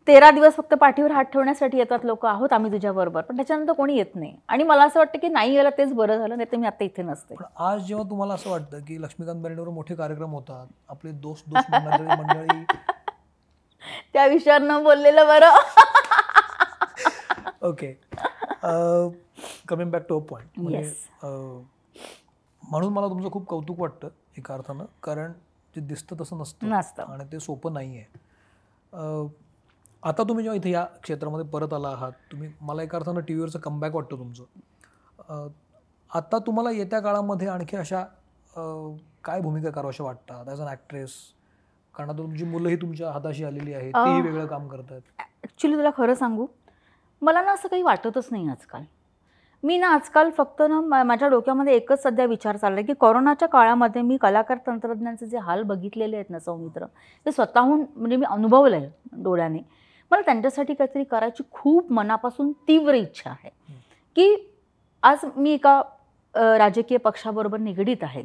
तेरा 0.08 0.30
दिवस 0.32 0.56
फक्त 0.56 0.74
पाठीवर 0.82 1.12
हात 1.12 1.26
ठेवण्यासाठी 1.34 1.78
येतात 1.78 2.00
लोक 2.06 2.26
आहोत 2.26 2.54
आम्ही 2.54 2.72
तुझ्याबरोबर. 2.72 3.22
पण 3.22 3.36
त्याच्यानंतर 3.36 3.74
कोणी 3.74 3.96
येत 3.98 4.15
नाही. 4.15 4.36
आणि 4.48 4.63
मला 4.63 4.84
असं 4.86 5.00
वाटतं 5.00 5.20
की 5.20 5.28
नाही 5.28 5.54
यायला 5.54 5.70
तेच 5.78 5.94
बरं 5.94 6.18
झालं 6.18 6.38
नाही 6.38 6.52
तर 6.52 6.58
मी 6.58 6.68
आता 6.68 6.84
इथे 6.84 7.04
नसते. 7.04 7.36
आज 7.58 7.82
जेव्हा 7.86 8.10
तुम्हाला 8.10 8.34
असं 8.34 8.50
वाटतं 8.50 8.80
की 8.88 9.02
लक्ष्मीकांत 9.02 9.41
बेर्डेवर 9.44 9.70
मोठे 9.70 9.96
कार्यक्रम 9.96 10.34
होतात 10.34 10.68
आपले 10.89 11.12
दोस्त 11.22 11.50
दोस्त 11.50 11.72
मंडळी 11.72 12.63
त्या 14.13 14.26
विषयावर 14.28 14.62
न 14.62 14.82
बोललेलं 14.84 15.28
बरं. 15.28 15.56
Okay 17.62 17.91
coming 19.70 19.91
back 19.91 20.06
to 20.10 20.20
a 20.20 20.24
point 20.30 20.60
म्हणजे 20.60 20.82
म्हणून 22.63 22.94
मला 22.94 23.08
तुमचं 23.08 23.30
खूप 23.32 23.46
कौतुक 23.48 23.80
वाटतं 23.80 24.08
एका 24.38 24.54
अर्थानं. 24.54 24.86
कारण 25.04 25.32
जे 25.76 25.82
दिसतं 25.82 26.15
तसं 26.22 26.38
नसतं. 26.38 26.68
नसतं. 26.70 27.04
आणि 27.04 27.24
ते 27.32 27.39
सोपं 27.39 27.74
नाही 27.74 27.98
आहे 27.98 28.24
आता 30.06 30.24
तुम्ही 30.30 30.44
जेव्हा 30.44 30.56
इथे 30.58 30.70
या 30.72 30.84
क्षेत्रामध्ये 31.04 31.46
परत 31.50 31.74
आला 31.74 31.88
आहात 31.88 32.12
तुम्ही 32.32 32.50
मला 32.62 32.84
एका 32.84 32.98
अर्थानं 32.98 33.20
टी 33.20 33.34
व्हीवरचं 33.34 33.60
कमबॅक 33.60 33.96
वाटतं 33.96 34.18
तुमचं. 34.18 35.48
आता 36.12 36.38
तुम्हाला 36.48 36.72
येत्या 36.72 37.00
काळामध्ये 37.02 37.48
आणखी 37.50 37.78
अशा 37.78 38.04
काय 39.24 39.39
भूमिका 39.41 39.70
कराव्याशा 39.70 40.04
वाटतात? 40.04 40.48
ॲज 40.50 40.62
अन 40.62 40.68
ॲक्ट्रेस 40.68 41.12
कारण 41.96 42.10
आता 42.10 42.18
तुमची 42.18 42.44
मुलंही 42.46 42.76
तुमच्या 42.82 43.12
हाताशी 43.12 43.44
आलेली 43.44 43.74
आहेत 43.74 43.94
तेही 43.94 44.22
वेगळं 44.22 44.46
काम 44.48 44.68
करतात. 44.68 45.02
ॲक्च्युली 45.20 45.78
तुला 45.78 45.89
खरं 45.98 46.13
सांगू 46.13 46.46
मला 47.22 47.41
ना 47.41 47.52
असं 47.54 47.68
काही 47.68 47.82
वाटतच 47.84 48.28
नाही 48.32 48.50
आजकाल. 48.50 48.84
मी 49.63 49.78
ना 49.78 49.88
आजकाल 49.94 50.30
फक्त 50.38 50.62
ना 50.70 51.04
माझ्या 51.04 51.28
डोक्यामध्ये 51.28 51.76
एकच 51.76 52.02
सध्या 52.04 52.26
विचार 52.26 52.58
चालला 52.58 52.82
की 52.82 52.94
कोरोनाच्या 52.94 53.48
काळामध्ये 53.50 54.02
मी 54.02 54.18
कलाकार 54.22 54.58
तंत्रज्ञानचे 54.68 55.26
जे 55.26 55.38
हाल 55.38 55.63
बघितलेले 55.63 56.15
आहेत 56.15 56.30
ना 56.30 56.39
सौमित्र 56.39 56.86
ते 57.26 57.32
स्वतःहून 57.32 57.84
म्हणजे 57.96 58.18
मी 58.18 58.26
अनुभवलं 58.30 58.76
आहे 58.76 59.24
डोळ्याने. 59.24 59.60
मला 60.12 60.22
त्यांच्यासाठी 60.22 60.74
काहीतरी 60.74 61.04
करायची 61.04 61.44
खूप 61.52 61.91
मनापासून 61.91 62.52
तीव्र 62.68 62.94
इच्छा 62.94 63.30
आहे. 63.30 63.50
की 64.15 64.36
आज 65.04 65.26
मी 65.36 65.52
एका 65.54 65.82
राजकीय 66.36 66.98
पक्षाबरोबर 66.98 67.60
निगडीत 67.60 68.04
आहे. 68.04 68.24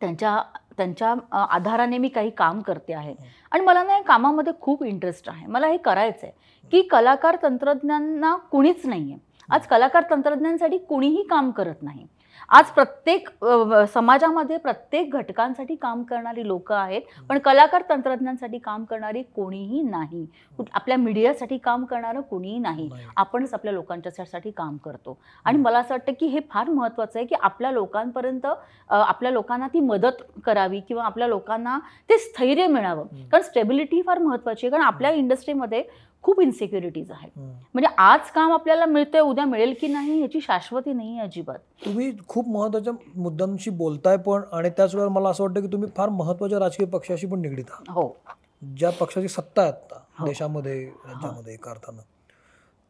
त्यांच्या 0.00 0.42
त्यांच्या 0.76 1.14
आधाराने 1.32 1.98
मी 1.98 2.08
काही 2.08 2.30
काम 2.30 2.60
करते 2.60 2.92
आहे. 2.94 3.14
आणि 3.52 3.64
मला 3.64 3.82
ना 3.82 3.94
या 3.94 4.02
कामामध्ये 4.02 4.52
खूप 4.60 4.82
इंटरेस्ट 4.84 5.28
आहे. 5.28 5.46
मला 5.46 5.66
हे 5.66 5.76
करायचं 5.76 6.26
आहे 6.26 6.68
की 6.72 6.82
कलाकार 6.90 7.36
तंत्रज्ञांना 7.42 8.34
कुणीच 8.50 8.86
नाही 8.86 9.12
आहे 9.12 9.30
आज 9.48 9.66
कलाकार 9.66 10.02
तंत्रज्ञांसाठी 10.10 10.78
कुणीही 10.78 11.22
काम 11.30 11.50
करत 11.50 11.82
नाही. 11.82 12.06
आज 12.48 12.70
प्रत्येक 12.70 13.28
समाजामध्ये 13.92 14.56
प्रत्येक 14.56 15.14
घटकांसाठी 15.16 15.74
काम 15.74 16.02
करणारी 16.02 16.46
लोक 16.46 16.72
आहेत 16.72 17.02
पण 17.28 17.38
कलाकार 17.38 17.82
तंत्रज्ञांसाठी 17.90 18.58
काम 18.58 18.84
करणारी 18.84 19.22
कोणीही 19.36 19.82
नाही. 19.82 20.26
आपल्या 20.72 20.96
मीडियासाठी 20.96 21.58
काम 21.58 21.84
करणारं 21.84 22.20
कोणीही 22.20 22.58
नाही. 22.58 22.88
आपणच 23.16 23.54
आपल्या 23.54 23.72
लोकांच्यासाठी 23.72 24.50
काम 24.50 24.76
करतो. 24.84 25.18
आणि 25.44 25.58
मला 25.58 25.78
असं 25.78 25.94
वाटतं 25.94 26.12
की 26.20 26.26
हे 26.26 26.40
फार 26.50 26.70
महत्त्वाचं 26.70 27.18
आहे 27.18 27.26
की 27.26 27.34
आपल्या 27.40 27.70
लोकांपर्यंत 27.72 28.46
आपल्या 28.90 29.30
लोकांना 29.32 29.68
ती 29.74 29.80
मदत 29.80 30.22
करावी 30.44 30.80
किंवा 30.88 31.04
आपल्या 31.04 31.28
लोकांना 31.28 31.78
ते 32.08 32.18
स्थैर्य 32.18 32.66
मिळावं. 32.66 33.06
कारण 33.32 33.42
स्टेबिलिटी 33.42 34.02
फार 34.06 34.18
महत्त्वाची 34.18 34.66
आहे. 34.66 34.70
कारण 34.70 34.84
आपल्या 34.84 35.10
इंडस्ट्रीमध्ये 35.10 35.82
खूप 36.24 36.40
इन्सिक्युरिटीज 36.40 37.10
आहेत. 37.10 37.30
म्हणजे 37.74 37.88
आज 37.98 38.30
काम 38.30 38.52
आपल्याला 38.52 38.86
मिळतंय 38.86 39.20
उद्या 39.20 39.44
मिळेल 39.44 39.74
की 39.80 39.88
नाही 39.88 40.20
याची 40.20 40.40
शाश्वती 40.40 40.92
नाही 40.92 41.18
अजिबात. 41.20 41.58
तुम्ही 41.84 42.10
खूप 42.28 42.48
महत्त्वाच्या 42.48 42.92
मुद्द्यांशी 43.14 43.70
बोलताय 43.70 44.16
पण 44.16 44.42
आणि 44.52 44.70
त्याच 44.70 44.94
वेळेला 44.94 45.12
मला 45.12 45.28
असं 45.28 45.44
वाटतं 45.44 45.60
की 45.60 45.72
तुम्ही 45.72 45.88
फार 45.96 46.08
महत्त्वाच्या 46.08 46.58
राजकीय 46.58 46.86
पक्षाशी 46.86 47.26
पण 47.26 47.40
निगडीत 47.40 47.70
आहात. 47.70 47.90
हो. 47.90 48.08
ज्या 48.76 48.90
पक्षाची 48.90 49.28
सत्ता 49.28 49.62
आहे 49.62 49.70
आता 49.70 49.98
हो. 50.18 50.26
देशामध्ये 50.26 50.84
राज्यामध्ये 50.84 51.54
एका 51.54 51.70
अर्थानं 51.70 52.02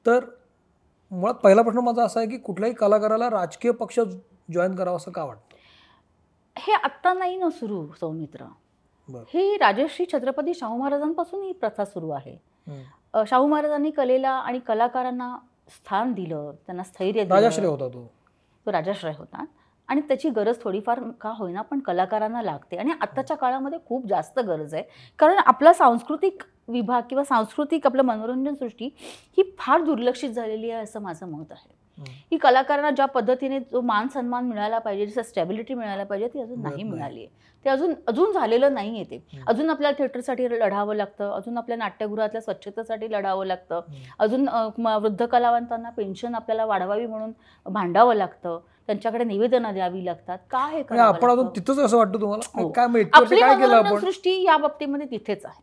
तर 0.07 0.25
मुळात 1.12 1.35
पहिला 1.35 1.62
प्रश्न 1.62 1.79
माझा 1.79 2.05
असा 2.05 2.21
आहे 2.21 2.29
की 2.29 2.37
कुठल्याही 2.37 2.75
कलाकाराला 2.75 3.29
राजकीय 3.31 3.71
पक्ष 3.73 3.99
जॉईन 4.53 4.75
करावं 4.75 4.97
असं 4.97 5.11
का 5.11 5.25
वाटतं? 5.25 5.57
हे 6.57 6.73
आत्ता 6.75 7.12
नाही 7.12 7.37
ना 7.37 7.51
सुरू 7.51 7.87
सौमित्र. 8.01 8.45
ही 9.29 9.57
राजश्री 9.57 10.07
छत्रपती 10.12 10.55
शाहू 10.55 10.77
महाराजांपासून 10.77 11.42
ही 11.42 11.53
प्रथा 11.53 11.85
सुरू 11.85 12.11
आहे. 12.11 12.37
शाहू 13.29 13.46
महाराजांनी 13.46 13.90
कलेला 13.90 14.31
आणि 14.31 14.59
कलाकारांना 14.59 15.37
स्थान 15.68 16.12
दिलं 16.12 16.53
त्यांना 16.66 16.83
स्थैर्य 16.83 17.22
दिलं. 17.22 17.35
राजाश्रय 17.35 17.66
होता 17.66 17.88
तो. 17.88 18.12
तो 18.66 18.72
राजाश्रय 18.72 19.12
होता. 19.18 19.44
आणि 19.88 20.01
त्याची 20.01 20.29
गरज 20.29 20.62
थोडीफार 20.62 21.01
का 21.20 21.33
होईना 21.37 21.62
पण 21.62 21.81
कलाकारांना 21.81 22.42
लागते. 22.42 22.77
आणि 22.77 22.90
आत्ताच्या 23.01 23.37
काळामध्ये 23.37 23.79
खूप 23.87 24.07
जास्त 24.07 24.38
गरज 24.38 24.75
आहे. 24.75 24.83
कारण 25.18 25.38
आपला 25.46 25.72
सांस्कृतिक 25.72 26.42
विभाग 26.68 27.03
किंवा 27.03 27.25
सांस्कृतिक 27.25 27.87
आपलं 27.87 28.03
मनोरंजन 28.03 28.55
सृष्टी 28.55 28.90
ही 29.37 29.57
फार 29.59 29.81
दुर्लक्षित 29.81 30.31
झालेली 30.31 30.70
आहे 30.70 30.83
असं 30.83 31.01
माझं 31.01 31.27
मत 31.27 31.44
आहे. 31.51 31.82
ही 31.98 32.37
कलाकारांना 32.38 32.90
ज्या 32.90 33.07
पद्धतीने 33.07 33.59
जो 33.62 33.81
मान 33.83 34.09
सन्मान 34.09 34.44
मिळाला 34.44 34.78
पाहिजे 34.78 35.07
जसं 35.07 35.22
स्टॅबिलिटी 35.22 35.74
मिळायला 35.74 36.05
पाहिजे 36.05 36.28
ती 36.28 36.40
अजून 36.40 36.61
नाही. 36.62 36.83
मिळाली 36.83 37.20
आहे 37.20 37.50
ते 37.64 37.70
अजून 37.70 37.92
अजून 38.09 38.33
झालेलं 38.33 38.74
नाही 38.74 38.94
आहे 38.94 39.05
ते. 39.11 39.40
अजून 39.46 39.70
आपल्याला 39.70 39.96
थिएटरसाठी 39.98 40.48
लढावं 40.50 40.94
लागतं 40.94 41.31
अजून 41.33 41.59
आपल्या 41.59 41.76
नाट्यगृहातल्या 41.76 42.40
स्वच्छतेसाठी 42.42 43.11
लढावं 43.12 43.46
लागतं. 43.46 43.81
अजून 44.18 44.48
वृद्ध 44.78 45.24
कलावंतांना 45.26 45.90
पेन्शन 45.90 46.35
आपल्याला 46.35 46.64
वाढवावी 46.64 47.07
म्हणून 47.07 47.33
भांडावं 47.66 48.14
लागतं 48.14 48.59
त्यांच्याकडे 48.87 49.24
निवेदनं 49.24 49.72
द्यावी 49.74 50.05
लागतात 50.05 50.38
का 50.50 50.66
हे 50.66 50.83
करावं 50.83 51.14
आपण? 51.33 51.46
तिथंच 51.57 51.78
असं 51.78 51.96
वाटतं 51.96 52.20
तुम्हाला 52.20 52.50
हो. 52.55 52.68
काय 52.70 52.85
आपली 53.12 53.40
काय 53.40 54.00
सृष्टी 54.00 54.42
या 54.42 54.57
बाबतीमध्ये 54.57 55.07
तिथेच 55.11 55.44
आहे 55.46 55.61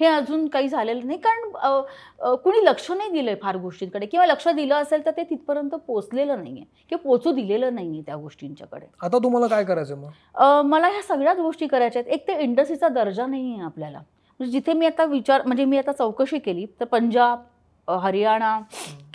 हे 0.00 0.06
अजून 0.06 0.46
काही 0.48 0.68
झालेलं 0.68 1.06
नाही. 1.06 1.18
कारण 1.18 2.34
कुणी 2.42 2.64
लक्ष 2.64 2.90
नाही 2.90 3.10
दिलंय 3.10 3.34
फार 3.42 3.56
गोष्टींकडे. 3.56 4.06
किंवा 4.06 4.26
लक्ष 4.26 4.48
दिलं 4.48 4.74
असेल 4.74 5.04
तर 5.06 5.10
ते 5.16 5.22
तिथपर्यंत 5.30 5.74
पोचलेलं 5.86 6.42
नाहीये. 6.42 6.64
किंवा 6.88 7.02
पोचू 7.04 7.32
दिलेलं 7.32 7.74
नाहीये 7.74 8.02
त्या 8.06 8.16
गोष्टींच्याकडे. 8.16 8.86
आता 9.02 9.18
तुम्हाला 9.24 9.46
काय 9.46 9.64
करायचं 9.64 9.98
मग? 9.98 10.66
मला 10.66 10.88
ह्या 10.88 11.02
सगळ्याच 11.08 11.38
गोष्टी 11.38 11.66
करायच्या 11.66 12.02
आहेत. 12.02 12.12
एक 12.14 12.28
तर 12.28 12.40
इंडस्ट्रीचा 12.40 12.88
दर्जा 12.88 13.26
नाही 13.26 13.52
आहे 13.52 13.62
आपल्याला. 13.64 13.98
म्हणजे 14.40 14.52
जिथे 14.52 14.72
मी 14.72 14.86
आता 14.86 15.04
विचार 15.04 15.42
म्हणजे 15.46 15.64
मी 15.64 15.78
आता 15.78 15.92
चौकशी 15.92 16.38
केली 16.38 16.66
तर 16.80 16.84
पंजाब 16.84 17.90
हरियाणा 18.02 18.58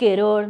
केरळ 0.00 0.46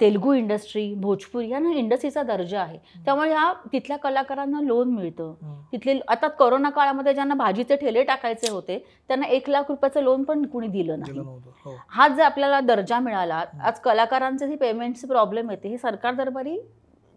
तेलुगू 0.00 0.32
इंडस्ट्री 0.32 0.94
भोजपुरी 0.94 1.48
या 1.48 1.58
ना 1.58 1.70
इंडस्ट्रीचा 1.72 2.22
दर्जा 2.22 2.60
आहे. 2.60 2.78
त्यामुळे 3.04 3.28
ह्या 3.30 3.52
तिथल्या 3.72 3.96
कलाकारांना 3.96 4.60
लोन 4.60 4.90
मिळतं. 4.94 5.32
तिथले 5.72 5.98
आता 6.08 6.28
कोरोना 6.28 6.70
काळामध्ये 6.70 7.14
ज्यांना 7.14 7.34
भाजीचे 7.34 7.76
ठेले 7.76 8.02
टाकायचे 8.02 8.50
होते 8.50 8.78
त्यांना 9.08 9.26
एक 9.26 9.48
लाख 9.50 9.62
रुपयाचं 9.68 10.02
लोन 10.02 10.24
पण 10.24 10.44
कुणी 10.46 10.68
दिलं 10.68 11.00
नाही. 11.00 11.18
हो. 11.18 11.76
हा 11.88 12.08
जर 12.08 12.22
आपल्याला 12.22 12.60
दर्जा 12.60 12.98
मिळाला 13.00 13.42
आज 13.62 13.80
कलाकारांचे 13.80 14.48
जे 14.48 14.56
पेमेंटचे 14.56 15.06
प्रॉब्लेम 15.06 15.50
येते. 15.50 15.68
हे 15.68 15.78
सरकार 15.78 16.14
दरबारी 16.14 16.58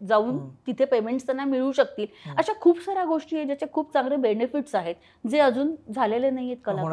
जाऊन. 0.00 0.38
तिथे 0.66 0.84
पेमेंट्स 0.84 1.26
त्यांना 1.26 1.44
मिळू 1.44 1.70
शकतील. 1.72 2.06
अशा 2.38 2.52
खूप 2.60 2.80
साऱ्या 2.84 3.04
गोष्टी 3.04 3.36
आहेत 3.36 3.46
ज्याचे 3.46 3.66
खूप 3.72 3.92
चांगले 3.92 4.16
बेनिफिट्स 4.16 4.74
आहेत 4.74 5.28
जे 5.28 5.38
अजून 5.40 5.74
झालेले 5.94 6.30
नाही 6.30 6.46
आहेत 6.46 6.62
कलाकार 6.64 6.84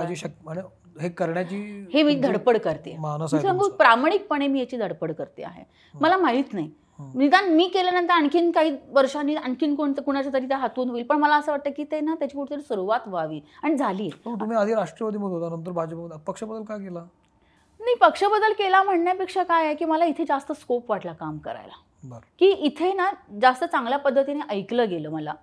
हे 1.02 1.10
करण्याची 1.10 1.58
हे 1.94 2.04
मी 2.04 2.14
तुमची 2.14 2.28
धडपड 2.28 2.58
करते. 2.58 2.96
सांगू. 3.32 3.70
प्रामाणिकपणे 3.70 4.48
मी 4.48 4.60
याची 4.60 4.78
धडपड 4.78 5.12
करते 5.12 5.44
आहे. 5.44 5.64
मला 5.94 6.18
माहीत 6.18 6.54
नाही. 6.54 6.70
निदान 7.16 7.48
मी 7.50 7.68
केल्यानंतर 7.68 8.14
आणखीन 8.14 8.52
काही 8.52 8.72
वर्षांनी 8.92 9.36
आणखीन 9.36 9.74
कोणतं 9.76 10.02
कुणाच्या 10.02 10.34
तरी 10.34 10.48
त्या 10.48 10.58
हातून 10.58 10.90
होईल. 10.90 11.04
पण 11.06 11.18
मला 11.20 11.36
असं 11.36 11.52
वाटतं 11.52 11.70
की 11.78 11.84
ते 11.92 12.00
ना 12.00 12.16
त्याची 12.16 12.38
कुठेतरी 12.38 12.62
सुरुवात 12.62 13.08
व्हावी 13.08 13.40
आणि 13.64 13.78
झाली 13.78 14.10
तुम्ही 14.26 14.58
आधी 14.58 14.74
राष्ट्रवादीमध्ये 14.76 15.38
होता 15.38 15.56
नंतर 15.56 15.72
भाजपमध्ये. 15.72 16.18
पक्षबदल 16.28 16.64
का 16.64 16.78
केला? 16.78 17.00
नाही 17.80 17.96
पक्षबदल 18.02 18.54
केला 18.54 18.82
म्हणण्यापेक्षा 18.84 19.44
काय 19.44 19.66
आहे 19.66 19.76
की 19.76 19.86
मला 19.86 20.06
इथे 20.06 20.24
जास्त 20.24 20.52
स्कोप 20.52 20.92
वाटला 20.92 21.14
काम 21.14 21.38
करायला. 21.38 22.20
की 22.40 22.46
इथे 22.48 22.92
ना 22.94 23.10
जास्त 23.42 23.64
चांगल्या 23.64 24.00
पद्धतीने 24.00 24.40
ऐकलं 24.50 24.90
गेलं 24.90 25.10
मला. 25.10 25.34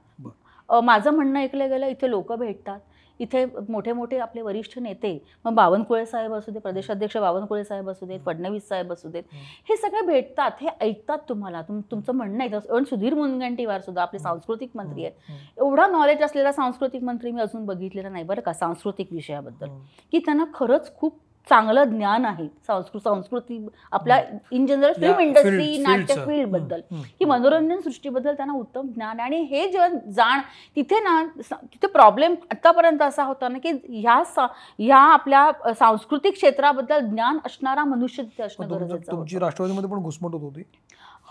माझं 0.69 1.11
म्हणणं 1.11 1.41
ऐकलं 1.41 1.69
गेलं 1.71 1.87
इथे 1.87 2.11
लोक 2.11 2.33
भेटतात. 2.33 2.81
इथे 3.20 3.44
मोठे 3.68 3.92
मोठे 3.92 4.18
आपले 4.18 4.42
वरिष्ठ 4.42 4.78
नेते 4.78 5.18
मग 5.44 5.54
बावनकुळे 5.54 6.04
साहेब 6.06 6.35
असू 6.35 6.52
दे 6.52 6.59
प्रदेशाध्यक्ष 6.59 7.16
बावनकुळे 7.16 7.64
साहेब 7.64 7.90
असू 7.90 8.06
देत 8.06 8.20
फडणवीस 8.26 8.68
साहेब 8.68 8.92
असू 8.92 9.09
देत 9.09 9.22
हे 9.68 9.76
सगळे 9.76 10.00
भेटतात 10.06 10.50
हे 10.61 10.68
ऐकतात 10.80 11.18
तुम्हाला. 11.28 11.62
तुम 11.62 11.80
तुमचं 11.90 12.14
म्हणणं 12.14 12.44
आहे. 12.44 12.59
पण 12.59 12.85
सुधीर 12.85 13.14
मुनगंटीवार 13.14 13.80
सुद्धा 13.80 14.02
आपले 14.02 14.18
सांस्कृतिक 14.18 14.70
मंत्री 14.74 15.04
आहेत. 15.04 15.33
एवढा 15.59 15.87
नॉलेज 15.87 16.22
असलेला 16.22 16.52
सांस्कृतिक 16.52 17.02
मंत्री 17.02 17.30
मी 17.30 17.40
अजून 17.40 17.66
बघितलेला 17.66 18.09
नाही. 18.09 18.24
बरं 18.24 18.40
का 18.40 18.52
सांस्कृतिक 18.52 19.12
विषयाबद्दल. 19.12 19.66
की 20.12 20.18
त्यांना 20.18 20.44
खरंच 20.54 20.94
खूप 20.96 21.18
चांगलं 21.51 21.85
ज्ञान 21.85 22.25
आहे. 22.25 22.47
संस्कृत 22.67 23.01
संस्कृती 23.05 23.69
आपल्या 23.93 24.21
इन 24.53 24.67
जनरल 24.67 24.93
फिल्म 24.93 25.19
इंडस्ट्री 25.19 25.79
नाट्य 25.79 26.03
fieldचं. 26.05 26.27
फील्डबद्दल. 26.27 26.81
हम्म, 26.93 27.03
की 27.19 27.25
मनोरंजन 27.25 27.81
सृष्टीबद्दल 27.81 28.35
त्यांना 28.35 28.55
उत्तम 28.55 28.87
ज्ञान 28.87 29.21
आणि 29.21 29.41
हे 29.41 29.69
जेव्हा 29.69 29.89
जाण 30.11 30.41
तिथे 30.77 31.01
ना 31.01 31.23
तिथे 31.53 31.87
प्रॉब्लेम 31.87 32.35
आतापर्यंत 32.51 33.03
असा 33.03 33.25
होता 33.25 33.49
ना 33.49 33.59
की 33.59 33.71
ह्या 33.89 34.23
ह्या 34.79 34.97
आपल्या 34.97 35.51
सांस्कृतिक 35.79 36.35
क्षेत्राबद्दल 36.35 37.01
ज्ञान 37.01 37.39
असणारा 37.47 37.85
मनुष्य 37.85 38.23
तिथे 38.23 38.43
असणं 38.43 38.71
गरजेचं 38.71 39.13
तुमची. 39.13 39.39
राष्ट्रवादीमध्ये 39.39 39.91
पण 39.91 39.99
घुसमट 39.99 40.33
होत 40.33 40.41
होती. 40.41 40.63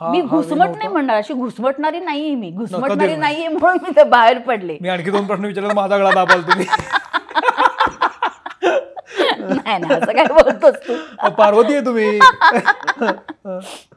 मी 0.02 0.22
घुसमट? 0.22 0.68
नाही 0.68 0.88
म्हणणार 0.88 1.18
अशी 1.18 1.34
घुसमटणारी 1.34 2.00
नाहीये 2.00 2.36
मी. 2.36 2.52
घुसमटणारी 2.52 3.16
नाही. 3.16 3.18
नाहीये 3.18 3.48
म्हणून 3.48 3.78
मी 3.84 4.04
बाहेर 4.04 4.38
पडले. 4.40 4.78
मी 4.82 4.90
आणखी 4.90 5.12
दोन 5.12 5.26
प्रश्न 5.26 5.46
विचारले 5.46 5.74
माझा 5.74 5.98
गळा 5.98 6.12
दाबाल 6.12 6.42
तुम्ही. 6.42 6.66
नाही 9.17 9.78
नाही 9.80 9.93
असं 9.93 10.12
काय 10.12 10.26
बोलतोस 10.26 10.76
तू. 10.88 11.30
पार्वती 11.30 11.74
आहे 11.74 11.86
तुम्ही. 11.86 12.19
नाही 13.02 13.13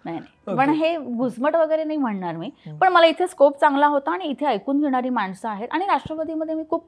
नाही. 0.04 0.20
पण 0.46 0.70
हे 0.70 0.96
घुसमट 0.96 1.56
वगैरे 1.56 1.84
नाही 1.84 1.98
म्हणणार 1.98 2.36
मी. 2.36 2.50
पण 2.80 2.92
मला 2.92 3.06
इथे 3.06 3.26
स्कोप 3.26 3.58
चांगला 3.60 3.86
होता 3.86 4.12
आणि 4.12 4.24
इथे 4.24 4.46
ऐकून 4.46 4.80
घेणारी 4.80 5.10
माणसं 5.10 5.48
आहेत. 5.48 5.68
आणि 5.72 5.86
राष्ट्रवादीमध्ये 5.86 6.54
मी 6.54 6.62
खूप 6.70 6.86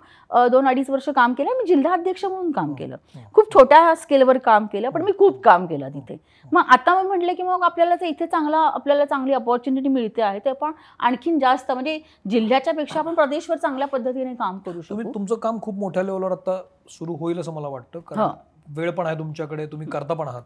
दोन 0.50 0.68
अडीच 0.68 0.90
वर्ष 0.90 1.08
काम 1.08 1.32
केलं. 1.34 1.50
मी 1.58 1.66
जिल्हाध्यक्ष 1.68 2.24
म्हणून 2.24 2.50
काम 2.52 2.72
केलं. 2.74 2.96
खूप 3.34 3.52
छोट्या 3.54 3.94
स्केलवर 3.96 4.38
काम 4.38 4.66
केलं 4.72 4.90
पण 4.90 5.02
मी 5.02 5.12
खूप 5.18 5.42
काम 5.44 5.66
केलं 5.66 5.88
तिथे. 5.94 6.16
मग 6.52 6.62
आता 6.72 6.94
मी 7.00 7.06
म्हटलं 7.08 7.34
की 7.34 7.42
मग 7.42 7.62
आपल्याला 7.62 7.94
ते 7.94 8.08
इथे 8.08 8.26
चांगला 8.26 8.58
आपल्याला 8.58 9.04
चांगली 9.04 9.32
अपॉर्च्युनिटी 9.32 9.88
मिळते 9.88 10.22
आहे 10.22 10.38
ते 10.38 10.50
आपण 10.50 10.72
आणखीन 11.00 11.38
जास्त 11.38 11.70
म्हणजे 11.72 11.98
जिल्ह्याच्या 12.30 12.74
पेक्षा 12.74 12.98
आपण 13.00 13.14
प्रदेशवर 13.14 13.56
चांगल्या 13.56 13.88
पद्धतीने 13.88 14.34
काम 14.34 14.58
करू 14.58 14.80
तुम्ही 14.80 15.04
शकू. 15.04 15.12
तुमचं 15.14 15.34
काम 15.34 15.58
खूप 15.62 15.74
मोठ्या 15.74 16.02
लेवलवर 16.02 16.32
आता 16.32 16.60
सुरू 16.90 17.16
होईल 17.16 17.38
असं 17.40 17.52
मला 17.52 17.68
वाटतं. 17.68 18.00
हो. 18.10 18.28
वेळ 18.76 18.90
पण 18.90 19.06
आहे 19.06 19.18
तुमच्याकडे 19.18 19.66
तुम्ही 19.66 19.86
करता 19.88 20.14
पण 20.14 20.28
आहात. 20.28 20.42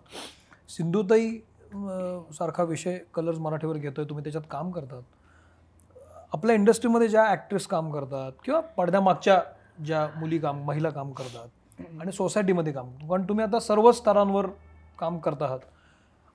सिंधुताई 0.69 1.29
सारखा 1.73 2.63
विषय 2.63 2.99
कलर्स 3.15 3.39
मराठीवर 3.39 3.77
घेतोय 3.77 4.05
तुम्ही 4.05 4.25
त्याच्यात 4.25 4.45
काम 4.51 4.71
करतात. 4.71 5.03
आपल्या 6.33 6.55
इंडस्ट्रीमध्ये 6.57 7.09
ज्या 7.09 7.25
ॲक्ट्रेस 7.25 7.67
काम 7.67 7.91
करतात 7.93 8.33
किंवा 8.45 8.61
पडद्यामागच्या 8.77 9.41
ज्या 9.87 10.07
मुली 10.17 10.39
काम 10.39 10.63
महिला 10.67 10.91
काम 10.91 11.13
करतात 11.13 11.83
आणि 12.01 12.13
सोसायटीमध्ये 12.13 12.73
काम 12.73 12.89
कारण 13.09 13.23
तुम्ही 13.29 13.45
आता 13.45 13.59
सर्व 13.61 13.91
स्तरांवर 13.93 14.47
काम 14.99 15.19
करत 15.19 15.43
आहात. 15.43 15.59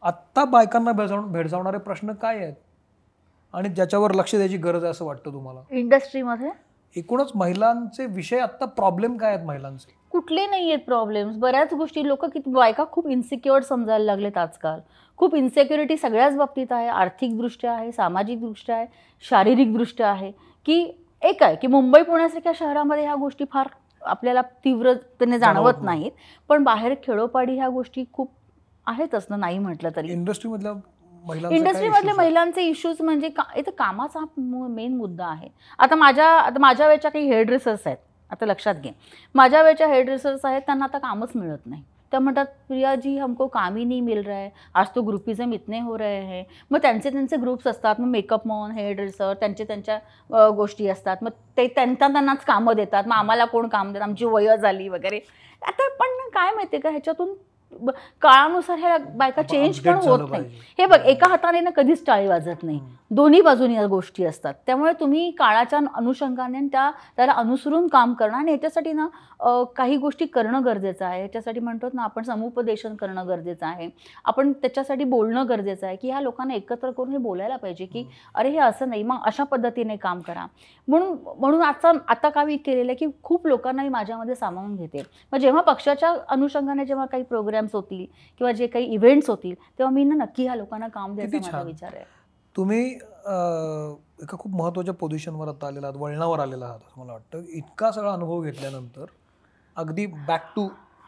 आत्ता 0.04 0.43
बायकांना 0.46 0.91
भेडसाव 0.91 1.22
भेडसावणारे 1.32 1.78
प्रश्न 1.78 2.13
काय 2.22 2.38
आहेत? 2.38 2.54
आणि 3.54 3.69
ज्याच्यावर 3.69 4.13
लक्ष 4.15 4.36
द्यायची 4.36 4.58
गरज 4.58 4.84
आहे 4.84 4.91
असं 4.91 5.06
वाटतं 5.06 5.34
तुम्हाला? 5.34 5.62
इंडस्ट्रीमध्ये 5.72 6.50
एकूणच 6.96 7.32
महिलांचे 7.36 8.06
विषय 8.06 8.39
आता 8.39 8.65
प्रॉब्लेम 8.65 9.15
काय 9.17 9.34
आहेत 9.36 9.46
महिलांचे? 9.46 9.93
कुठले 10.12 10.46
नाही 10.48 10.72
आहेत 10.72 10.84
प्रॉब्लेम्स 10.86 11.38
बऱ्याच 11.38 11.74
गोष्टी 11.74 12.08
लोक 12.08 12.26
किती 12.26 12.52
बायका 12.52 12.84
खूप 12.91 13.08
इन्सिक्युअर 13.08 13.62
समजायला 13.62 14.06
लागलेत 14.06 14.38
आजकाल. 14.38 14.80
खूप 15.19 15.36
इन्सेक्युरिटी 15.36 15.97
सगळ्याच 15.97 16.36
बाबतीत 16.38 16.71
आहे 16.71 16.88
आर्थिकदृष्ट्या 16.88 17.71
आहे 17.73 17.91
सामाजिकदृष्ट्या 17.91 18.76
आहे 18.76 18.86
शारीरिकदृष्ट्या 19.23 20.10
आहे 20.10 20.32
की 20.65 20.84
एक 21.21 21.43
आहे 21.43 21.56
की 21.56 21.67
मुंबई 21.67 22.02
पुण्यासारख्या 22.02 22.52
शहरामध्ये 22.56 23.04
ह्या 23.04 23.15
गोष्टी 23.15 23.45
फार 23.52 23.67
आपल्याला 24.02 24.41
तीव्रतेने 24.65 25.38
जाणवत 25.39 25.63
जाणवत 25.63 25.84
नाही. 25.84 25.99
नाहीत 25.99 26.12
पण 26.49 26.63
बाहेर 26.63 26.93
खेडोपाडी 27.04 27.56
ह्या 27.56 27.67
गोष्टी 27.69 28.04
खूप 28.13 28.32
आहेतच 28.88 29.26
ना 29.30 29.36
नाही 29.36 29.60
म्हटलं 29.60 29.89
तरी 29.95 30.12
इंडस्ट्रीमधल्या 30.12 30.71
इंडस्ट्रीमधले 31.49 32.08
आहेत? 32.08 32.17
महिलांचे 32.17 32.62
इश्यूज 32.62 33.02
म्हणजे 33.02 33.30
का 33.30 33.43
इथं 33.56 33.71
कामाचा 33.78 34.19
मेन 34.38 34.97
मुद्दा 34.97 35.26
आहे 35.26 35.47
आता 35.80 35.95
माझ्या 35.95 36.28
आता 36.30 36.60
माझ्या 36.60 36.88
वेळच्या 36.88 37.12
काही 37.12 37.28
हेअर 37.28 37.43
ड्रेसर्स 37.43 37.88
आहेत 37.88 37.97
आता 38.32 38.45
लक्षात 38.45 38.76
घे 38.76 38.91
माझ्या 39.36 39.62
वेळच्या 39.63 39.88
हेअर 39.88 40.04
ड्रेसर्स 40.06 40.45
आहेत 40.45 40.62
त्यांना 40.62 40.86
आता 40.86 40.97
कामच 40.97 41.32
मिळत 41.36 41.65
नाही 41.65 41.84
त्या 42.13 42.19
म्हणतात 42.19 42.45
प्रिया 42.67 42.93
जी 42.95 43.17
हमको 43.17 43.45
काम 43.47 43.76
ही 43.76 43.84
नहीं 43.86 44.02
मिल 44.04 44.21
रहा 44.26 44.38
है। 44.38 44.49
आज 44.73 44.88
तो 44.95 45.02
ग्रुपिझम 45.02 45.54
इतने 45.54 45.80
हो 45.82 45.97
रहे 45.97 46.19
हैं। 46.26 46.43
मग 46.71 46.80
त्यांचे 46.82 47.10
त्यांचे 47.10 47.38
ग्रुप्स 47.38 47.67
असतात 47.67 47.99
मग 47.99 48.08
मेकअप 48.08 48.47
मॉन 48.47 48.71
हेअर 48.71 48.93
ड्रेसर 48.95 49.34
त्यांचे 49.39 49.63
त्यांच्या 49.63 50.49
गोष्टी 50.58 50.88
असतात. 50.88 51.17
मग 51.21 51.32
ते 51.58 51.67
त्यांना 51.67 52.08
त्यांनाच 52.08 52.43
कामं 52.45 52.76
देतात. 52.76 53.04
मग 53.08 53.15
आम्हाला 53.15 53.45
कोण 53.45 53.67
काम 53.67 53.91
देतात 53.93 54.08
आमची 54.08 54.26
वय 54.26 54.56
झाली 54.58 54.88
वगैरे. 54.89 55.19
आता 55.62 55.89
पण 55.99 56.30
काय 56.34 56.52
माहिती 56.52 56.78
का? 56.78 56.89
ह्याच्यातून 56.89 57.34
काळानुसार 58.21 58.77
ह्या 58.79 58.97
बायका 59.15 59.41
चेंज 59.41 59.79
पण 59.79 59.93
होत 60.07 60.29
नाही. 60.31 60.43
हे 60.79 60.86
बघ 60.86 60.99
एका 60.99 61.29
हाताने 61.29 61.59
ना 61.59 61.69
कधीच 61.75 62.05
टाळी 62.07 62.27
वाजत 62.27 62.63
नाही. 62.63 62.79
दोन्ही 63.12 63.41
बाजूनी 63.41 63.75
या 63.75 63.86
गोष्टी 63.88 64.23
असतात. 64.25 64.53
त्यामुळे 64.65 64.91
तुम्ही 64.99 65.29
काळाच्या 65.39 65.79
अनुषंगाने 65.95 66.59
त्या 66.71 66.89
त्याला 67.17 67.31
अनुसरून 67.31 67.88
काम 67.88 68.13
करणं 68.13 68.38
आणि 68.38 68.51
याच्यासाठी 68.51 68.93
ना 68.93 69.07
काही 69.75 69.97
गोष्टी 69.97 70.25
करणं 70.25 70.65
गरजेचं 70.65 71.05
आहे. 71.05 71.21
याच्यासाठी 71.21 71.59
म्हणतो 71.59 71.88
ना 71.93 72.03
आपण 72.03 72.23
समुपदेशन 72.23 72.95
करणं 72.95 73.27
गरजेचं 73.27 73.65
आहे. 73.65 73.89
आपण 74.25 74.51
त्याच्यासाठी 74.51 75.03
बोलणं 75.03 75.47
गरजेचं 75.49 75.88
आहे 75.88 75.95
की 75.95 76.09
ह्या 76.09 76.21
लोकांना 76.21 76.53
एकत्र 76.53 76.91
करून 76.91 77.12
हे 77.12 77.17
बोलायला 77.17 77.55
पाहिजे 77.57 77.86
की 77.86 78.05
अरे 78.36 78.49
हे 78.49 78.57
असं 78.59 78.89
नाही 78.89 79.03
मग 79.03 79.19
अशा 79.25 79.43
पद्धतीने 79.43 79.95
काम 79.97 80.19
करा. 80.27 80.45
म्हणून 80.88 81.17
म्हणून 81.39 81.62
आता 81.62 81.91
आता 82.07 82.43
मी 82.45 82.57
केलेलं 82.57 82.91
आहे 82.91 82.95
की 82.95 83.12
खूप 83.23 83.47
लोकांना 83.47 83.83
मी 83.83 83.89
माझ्यामध्ये 83.89 84.36
सामावून 84.36 84.75
घेते. 84.75 85.03
मग 85.33 85.39
जेव्हा 85.39 85.62
पक्षाच्या 85.63 86.13
अनुषंगाने 86.29 86.86
जेव्हा 86.86 87.05
काही 87.05 87.23
प्रोग्राम्स 87.63 87.76
होतील 87.76 88.06
किंवा 88.39 88.52
जे 88.52 88.67
काही 88.67 88.86
इव्हेंट्स 88.93 89.30
होतील 89.30 89.56
तेव्हा 89.78 89.93
मी 89.93 90.04
ना 90.04 90.15
नक्की 90.15 90.43
ह्या 90.43 90.56
लोकांना 90.56 90.88
काम 90.88 91.15
द्यायचा 91.15 91.38
माझा. 91.38 91.62
विचार 91.62 91.93
आहे. 91.95 92.06
तुम्ही 92.56 92.86
एका 92.86 94.38
खूप 94.38 94.52
महत्त्वाच्या 94.52 94.93
पोझिशनवर 94.93 95.47
आता 95.47 95.67
आलेला 95.67 95.88
आहात 95.88 95.99
वळणावर 95.99 96.39
आलेला 96.39 96.65
आहात 96.65 96.80
असं 96.80 97.02
मला 97.02 97.13
वाटतं. 97.13 97.43
इतका 97.49 97.91
सगळा 97.91 98.13
अनुभव 98.13 98.41
घेतल्यानंतर 98.41 99.06
अगदी 99.76 100.06
बॅक 100.06 100.52
टू 100.56 100.67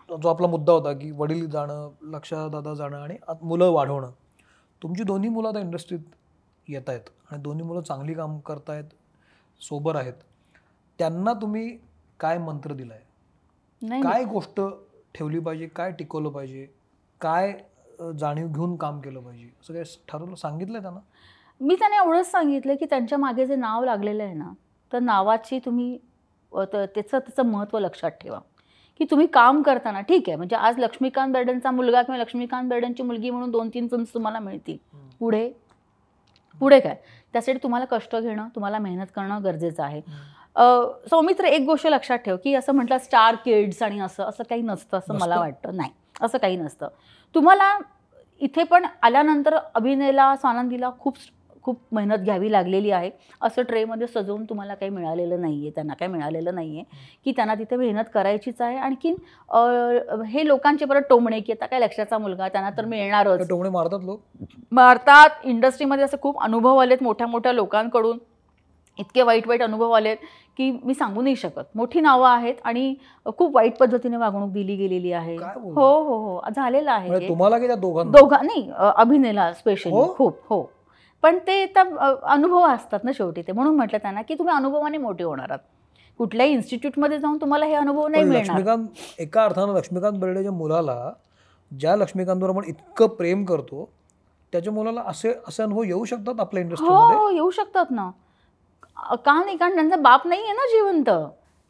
जो 0.09 0.29
आपला 0.29 0.47
मुद्दा 0.47 0.73
होता 0.73 0.91
की 0.93 1.11
वडील 1.11 1.49
जाणं 1.49 1.89
लक्षदादा 2.11 2.73
जाणं 2.73 2.97
आणि 2.97 3.15
मुलं 3.43 3.69
वाढवणं. 3.71 4.11
तुमची 4.81 5.03
दोन्ही 5.03 5.29
मुलं 5.29 5.47
आता 5.49 5.59
इंडस्ट्रीत 5.59 5.99
येत 6.67 6.89
आहेत 6.89 7.09
आणि 7.31 7.41
दोन्ही 7.41 7.65
मुलं 7.65 7.81
चांगली 7.81 8.13
काम 8.13 8.37
करतायत 8.39 8.93
सोबर 9.61 9.95
आहेत. 9.95 10.13
त्यांना 10.99 11.33
तुम्ही 11.33 11.69
काय 12.19 12.37
मंत्र 12.37 12.73
दिलाय? 12.73 12.99
काय 14.03 14.23
गोष्ट 14.23 14.59
ठेवली 15.15 15.39
पाहिजे 15.39 15.67
काय 15.67 15.91
टिकवलं 15.91 16.29
पाहिजे 16.29 16.65
काय 17.21 17.53
जाणीव 18.19 18.47
घेऊन 18.47 18.75
काम 18.75 18.99
केलं 19.01 19.19
पाहिजे 19.19 19.49
असं 19.61 19.73
काय 19.73 19.83
ठरवलं 20.07 20.35
सांगितलंय 20.35 20.81
त्यांना? 20.81 20.99
मी 21.61 21.75
त्यांना 21.75 21.97
एवढंच 21.97 22.31
सांगितलं 22.31 22.75
की 22.75 22.85
त्यांच्या 22.85 23.17
मागे 23.17 23.45
जे 23.45 23.55
नाव 23.55 23.83
लागलेलं 23.83 24.23
आहे 24.23 24.33
ना 24.33 24.51
तर 24.91 24.99
नावाची 24.99 25.59
तुम्ही 25.65 25.97
त्याचं 26.51 27.17
त्याचं 27.19 27.45
महत्त्व 27.45 27.79
लक्षात 27.79 28.11
ठेवा. 28.21 28.39
की 28.99 29.05
तुम्ही 29.11 29.25
काम 29.27 29.61
करताना 29.61 30.01
ठीक 30.01 30.29
आहे 30.29 30.35
म्हणजे 30.37 30.55
आज 30.55 30.77
लक्ष्मीकांत 30.79 31.33
बेर्डनचा 31.33 31.71
मुलगा 31.71 32.01
किंवा 32.01 32.19
लक्ष्मीकांत 32.19 32.69
बेर्डनची 32.69 33.03
मुलगी 33.03 33.29
म्हणून 33.29 33.51
दोन 33.51 33.69
तीन 33.73 33.87
फिल्म्स 33.87 34.13
तुम्हाला 34.13 34.39
मिळतील. 34.39 34.77
पुढे? 35.19 35.49
पुढे 36.61 36.79
काय? 36.79 36.95
त्यासाठी 37.33 37.59
तुम्हाला 37.63 37.85
कष्ट 37.91 38.15
घेणं 38.15 38.47
तुम्हाला 38.55 38.79
मेहनत 38.79 39.07
करणं 39.15 39.43
गरजेचं 39.43 39.83
आहे. 39.83 40.01
सौमित्र 41.09 41.45
एक 41.45 41.65
गोष्ट 41.65 41.87
लक्षात 41.87 42.19
ठेव 42.25 42.37
की 42.43 42.53
असं 42.55 42.73
म्हटलं 42.73 42.97
स्टार 42.97 43.35
किड्स 43.45 43.81
आणि 43.83 43.99
असं 43.99 44.23
असं 44.23 44.43
काही 44.49 44.61
नसतं 44.61 44.97
असं 44.97 45.17
मला? 45.19 45.39
वाटतं. 45.39 45.75
नाही 45.75 45.91
असं 46.21 46.37
काही 46.37 46.55
नसतं. 46.57 46.87
तुम्हाला 47.35 47.77
इथे 48.41 48.63
पण 48.63 48.85
आल्यानंतर 49.03 49.55
अभिनयला 49.75 50.35
स्वानंदीला 50.35 50.89
खूप 50.99 51.17
खूप 51.63 51.77
मेहनत 51.91 52.17
घ्यावी 52.17 52.51
लागलेली 52.51 52.91
आहे. 52.91 53.09
असं 53.41 53.61
ट्रेमध्ये 53.63 54.07
सजवून 54.07 54.43
तुम्हाला 54.45 54.73
काही 54.75 54.91
मिळालेलं 54.91 55.41
नाही 55.41 55.59
आहे 55.61 55.69
त्यांना 55.75 55.93
काही 55.93 56.11
मिळालेलं 56.11 56.55
नाही 56.55 56.77
आहे 56.77 56.83
की 57.25 57.31
त्यांना 57.35 57.53
तिथे 57.55 57.75
मेहनत 57.75 58.09
करायचीच 58.13 58.61
आहे. 58.61 58.77
आणखीन 58.77 59.15
हे 60.27 60.45
लोकांचे 60.47 60.85
परत 60.85 61.01
टोमणे 61.09 61.39
की 61.39 61.51
आता 61.51 61.65
काय 61.65 61.79
लक्षाचा 61.79 62.17
मुलगा 62.17 62.47
त्यांना 62.47 62.69
तर 62.77 62.85
मिळणारच. 62.85 63.47
टोमणे 63.49 63.69
मारतात 63.69 64.03
लोक. 64.03 64.19
भारतात 64.71 65.45
इंडस्ट्रीमध्ये 65.45 66.05
असे 66.05 66.17
खूप 66.21 66.41
अनुभव 66.43 66.77
आलेत 66.77 67.03
मोठ्या 67.03 67.27
मोठ्या 67.27 67.53
लोकांकडून. 67.53 68.17
इतके 68.99 69.21
वाईट 69.21 69.47
वाईट 69.47 69.61
अनुभव 69.63 69.91
आलेत 69.91 70.17
की 70.57 70.69
मी 70.83 70.93
सांगू 70.93 71.21
नाही 71.21 71.35
शकत. 71.35 71.63
मोठी 71.75 72.01
नावं 72.01 72.27
आहेत 72.29 72.55
आणि 72.63 72.93
खूप 73.37 73.55
वाईट 73.55 73.77
पद्धतीने 73.77 74.17
वागणूक 74.17 74.49
दिली 74.51 74.75
गेलेली 74.75 75.11
आहे? 75.11 75.35
हो 75.35 75.87
हो 76.03 76.17
हो. 76.17 76.41
झालेलं 76.55 76.91
आहे 76.91 77.07
म्हणजे. 77.09 77.27
तुम्हाला 77.29 77.57
दोघा 77.75 78.41
नाही 78.41 78.69
अभिनयला 78.95 79.51
स्पेशली 79.53 79.93
हो? 79.93 80.13
खूप 80.17 80.39
हो. 80.49 80.61
पण 81.23 81.37
ते 81.47 81.63
अ, 81.75 82.13
अनुभव 82.23 82.65
असतात 82.65 82.99
ना 83.03 83.11
शेवटी 83.11 83.41
ते. 83.41 83.51
म्हणून 83.51 83.75
म्हटलं 83.75 83.97
त्यांना 83.97 84.21
की 84.21 84.35
तुम्ही 84.35 84.55
अनुभवाने 84.55 84.97
मोठे 84.97 85.23
होणार 85.23 85.49
आहात. 85.49 85.59
कुठल्याही 86.19 86.51
इन्स्टिट्यूटमध्ये 86.53 87.17
जाऊन 87.19 87.37
तुम्हाला 87.37 87.65
हे 87.65 87.73
अनुभव 87.73 88.07
नाही 88.07 88.23
मिळणार. 88.23 88.45
लक्ष्मीकांत 88.45 89.21
एका 89.21 89.43
अर्थानं 89.43 89.73
लक्ष्मीकांत 89.73 90.17
बेर्डेच्या 90.19 90.51
मुलाला 90.51 91.11
ज्या 91.71 91.95
लक्ष्मीकांतवर 91.95 92.49
आपण 92.49 92.63
इतकं 92.67 93.07
प्रेम 93.07 93.43
करतो 93.45 93.89
त्याच्या 94.53 94.73
मुलाला 94.73 95.01
असे 95.05 95.33
असे 95.47 95.63
अनुभव 95.63 95.83
येऊ 95.83 96.05
शकतात 96.05 96.39
आपल्या 96.39 96.63
इंडस्ट्रीमध्ये? 96.63 97.17
हो 97.17 97.29
येऊ 97.29 97.49
शकतात 97.51 97.85
ना. 97.89 98.09
का 98.97 99.33
नाही 99.43 99.57
कारण 99.57 99.75
त्यांचा 99.75 99.95
बाप 99.95 100.27
नाही 100.27 100.41
आहे 100.43 100.53
ना 100.53 100.67
जिवंत. 100.67 101.09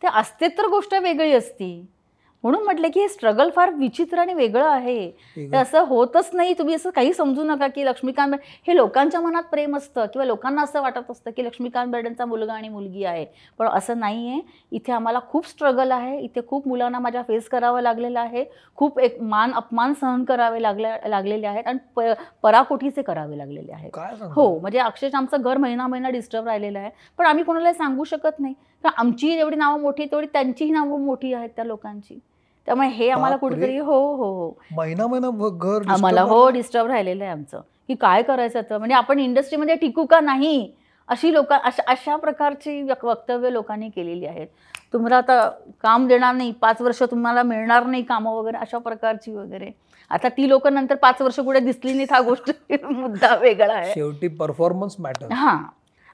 ते 0.01 0.07
असते 0.07 0.47
तर 0.47 0.67
गोष्ट 0.67 0.93
वेगळी 0.93 1.33
असती. 1.33 1.85
म्हणून 2.45 2.63
म्हटलं 2.63 2.87
की 2.93 2.99
हे 2.99 3.07
स्ट्रगल 3.09 3.49
फार 3.49 3.69
विचित्र 3.73 4.19
आणि 4.19 4.33
वेगळं 4.33 4.65
आहे. 4.65 5.09
ते 5.37 5.57
असं 5.57 5.83
होतच 5.87 6.29
नाही. 6.33 6.53
तुम्ही 6.53 6.75
असं 6.75 6.89
काही 6.89 7.13
समजू 7.13 7.43
नका 7.43 7.67
की 7.67 7.85
लक्ष्मीकांत 7.85 8.33
हे 8.67 8.75
लोकांच्या 8.75 9.21
मनात 9.21 9.43
प्रेम 9.51 9.77
असतं 9.77 10.05
किंवा 10.05 10.25
लोकांना 10.25 10.61
असं 10.61 10.81
वाटत 10.81 11.09
असतं 11.11 11.31
की 11.37 11.45
लक्ष्मीकांत 11.45 11.91
बेर्डेंचा 11.91 12.25
मुलगा 12.25 12.53
आणि 12.53 12.69
मुलगी 12.69 13.03
आहे. 13.03 13.25
पण 13.59 13.67
असं 13.67 13.99
नाही 13.99 14.29
आहे 14.29 14.39
इथे 14.71 14.91
आम्हाला 14.91 15.19
खूप 15.29 15.47
स्ट्रगल 15.47 15.91
आहे. 15.91 16.19
इथे 16.19 16.41
खूप 16.47 16.67
मुलांना 16.67 16.99
माझ्या 16.99 17.21
फेस 17.27 17.47
करावं 17.49 17.81
लागलेलं 17.81 18.19
आहे. 18.19 18.43
खूप 18.75 18.99
एक 18.99 19.19
मान 19.21 19.51
अपमान 19.53 19.93
सहन 19.93 20.23
करावे 20.23 20.61
लागले 20.61 20.91
लागलेले 21.09 21.47
आहेत 21.47 21.67
आणि 21.67 21.79
प 21.95 22.01
पराकोटीचे 22.43 23.01
करावे 23.01 23.37
लागलेले 23.37 23.71
आहेत? 23.71 23.89
हो 24.35 24.59
म्हणजे 24.59 24.79
अक्षरशः 24.79 25.17
आमचं 25.17 25.41
घर 25.41 25.57
महिना 25.57 25.87
महिना 25.87 26.09
डिस्टर्ब 26.09 26.45
राहिलेलं 26.45 26.79
आहे. 26.79 26.89
पण 27.17 27.25
आम्ही 27.25 27.43
कोणाला 27.43 27.73
सांगू 27.73 28.03
शकत 28.03 28.39
नाही. 28.39 28.53
कारण 28.83 28.93
आमची 28.97 29.35
जेवढी 29.35 29.55
नावं 29.55 29.81
मोठी 29.81 30.05
तेवढी 30.05 30.27
त्यांचीही 30.33 30.71
नावं 30.71 31.05
मोठी 31.05 31.33
आहेत 31.33 31.49
त्या 31.55 31.65
लोकांची. 31.65 32.19
त्यामुळे 32.65 32.87
हे 32.87 33.09
आम्हाला. 33.09 33.35
कुठेतरी 33.35 33.77
हो 33.77 34.15
हो 34.15 34.33
हो. 34.33 34.57
महिना 34.75 35.07
महिना 35.07 35.29
घर 35.51 35.91
आम्हाला 35.91 36.21
हो. 36.21 36.49
डिस्टर्ब 36.49 36.87
राहिलेलं 36.87 37.23
आहे 37.23 37.33
आमचं. 37.33 37.61
की 37.87 37.95
काय 37.95 38.21
करायचं 38.21 38.59
आता? 38.59 38.77
म्हणजे 38.77 38.95
आपण 38.95 39.19
इंडस्ट्रीमध्ये 39.19 39.75
टिकू 39.75 40.05
का 40.05 40.19
नाही? 40.19 40.71
अशी 41.07 41.33
लोक 41.33 41.53
अशा 41.53 41.83
अशा 41.87 42.15
प्रकारची 42.15 42.81
वक- 42.81 43.05
वक्तव्य 43.05 43.49
लोकांनी 43.49 43.89
केलेली 43.89 44.25
आहेत. 44.25 44.47
तुम्हाला 44.93 45.17
आता 45.17 45.49
काम 45.83 46.07
देणार 46.07 46.35
नाही 46.35 46.51
पाच 46.51 46.81
वर्ष 46.81 47.03
तुम्हाला 47.03 47.43
मिळणार 47.43 47.85
नाही 47.85 48.03
कामं 48.03 48.31
वगैरे 48.31 48.57
अशा 48.57 48.77
प्रकारची 48.77 49.31
वगैरे. 49.31 49.69
आता 50.09 50.29
ती 50.29 50.49
लोक 50.49 50.67
नंतर 50.67 50.95
पाच 50.95 51.21
वर्ष 51.21 51.39
कुठे 51.39 51.59
दिसली 51.59 51.93
नाहीत 51.93 52.13
हा 52.13 52.21
गोष्ट. 52.21 52.51
मुद्दा 52.83 53.35
वेगळा 53.35 53.73
आहे. 53.73 53.93
शेवटी 53.93 54.27
परफॉर्मन्स 54.27 54.95
मॅटर 54.99 55.31
हां. 55.31 55.57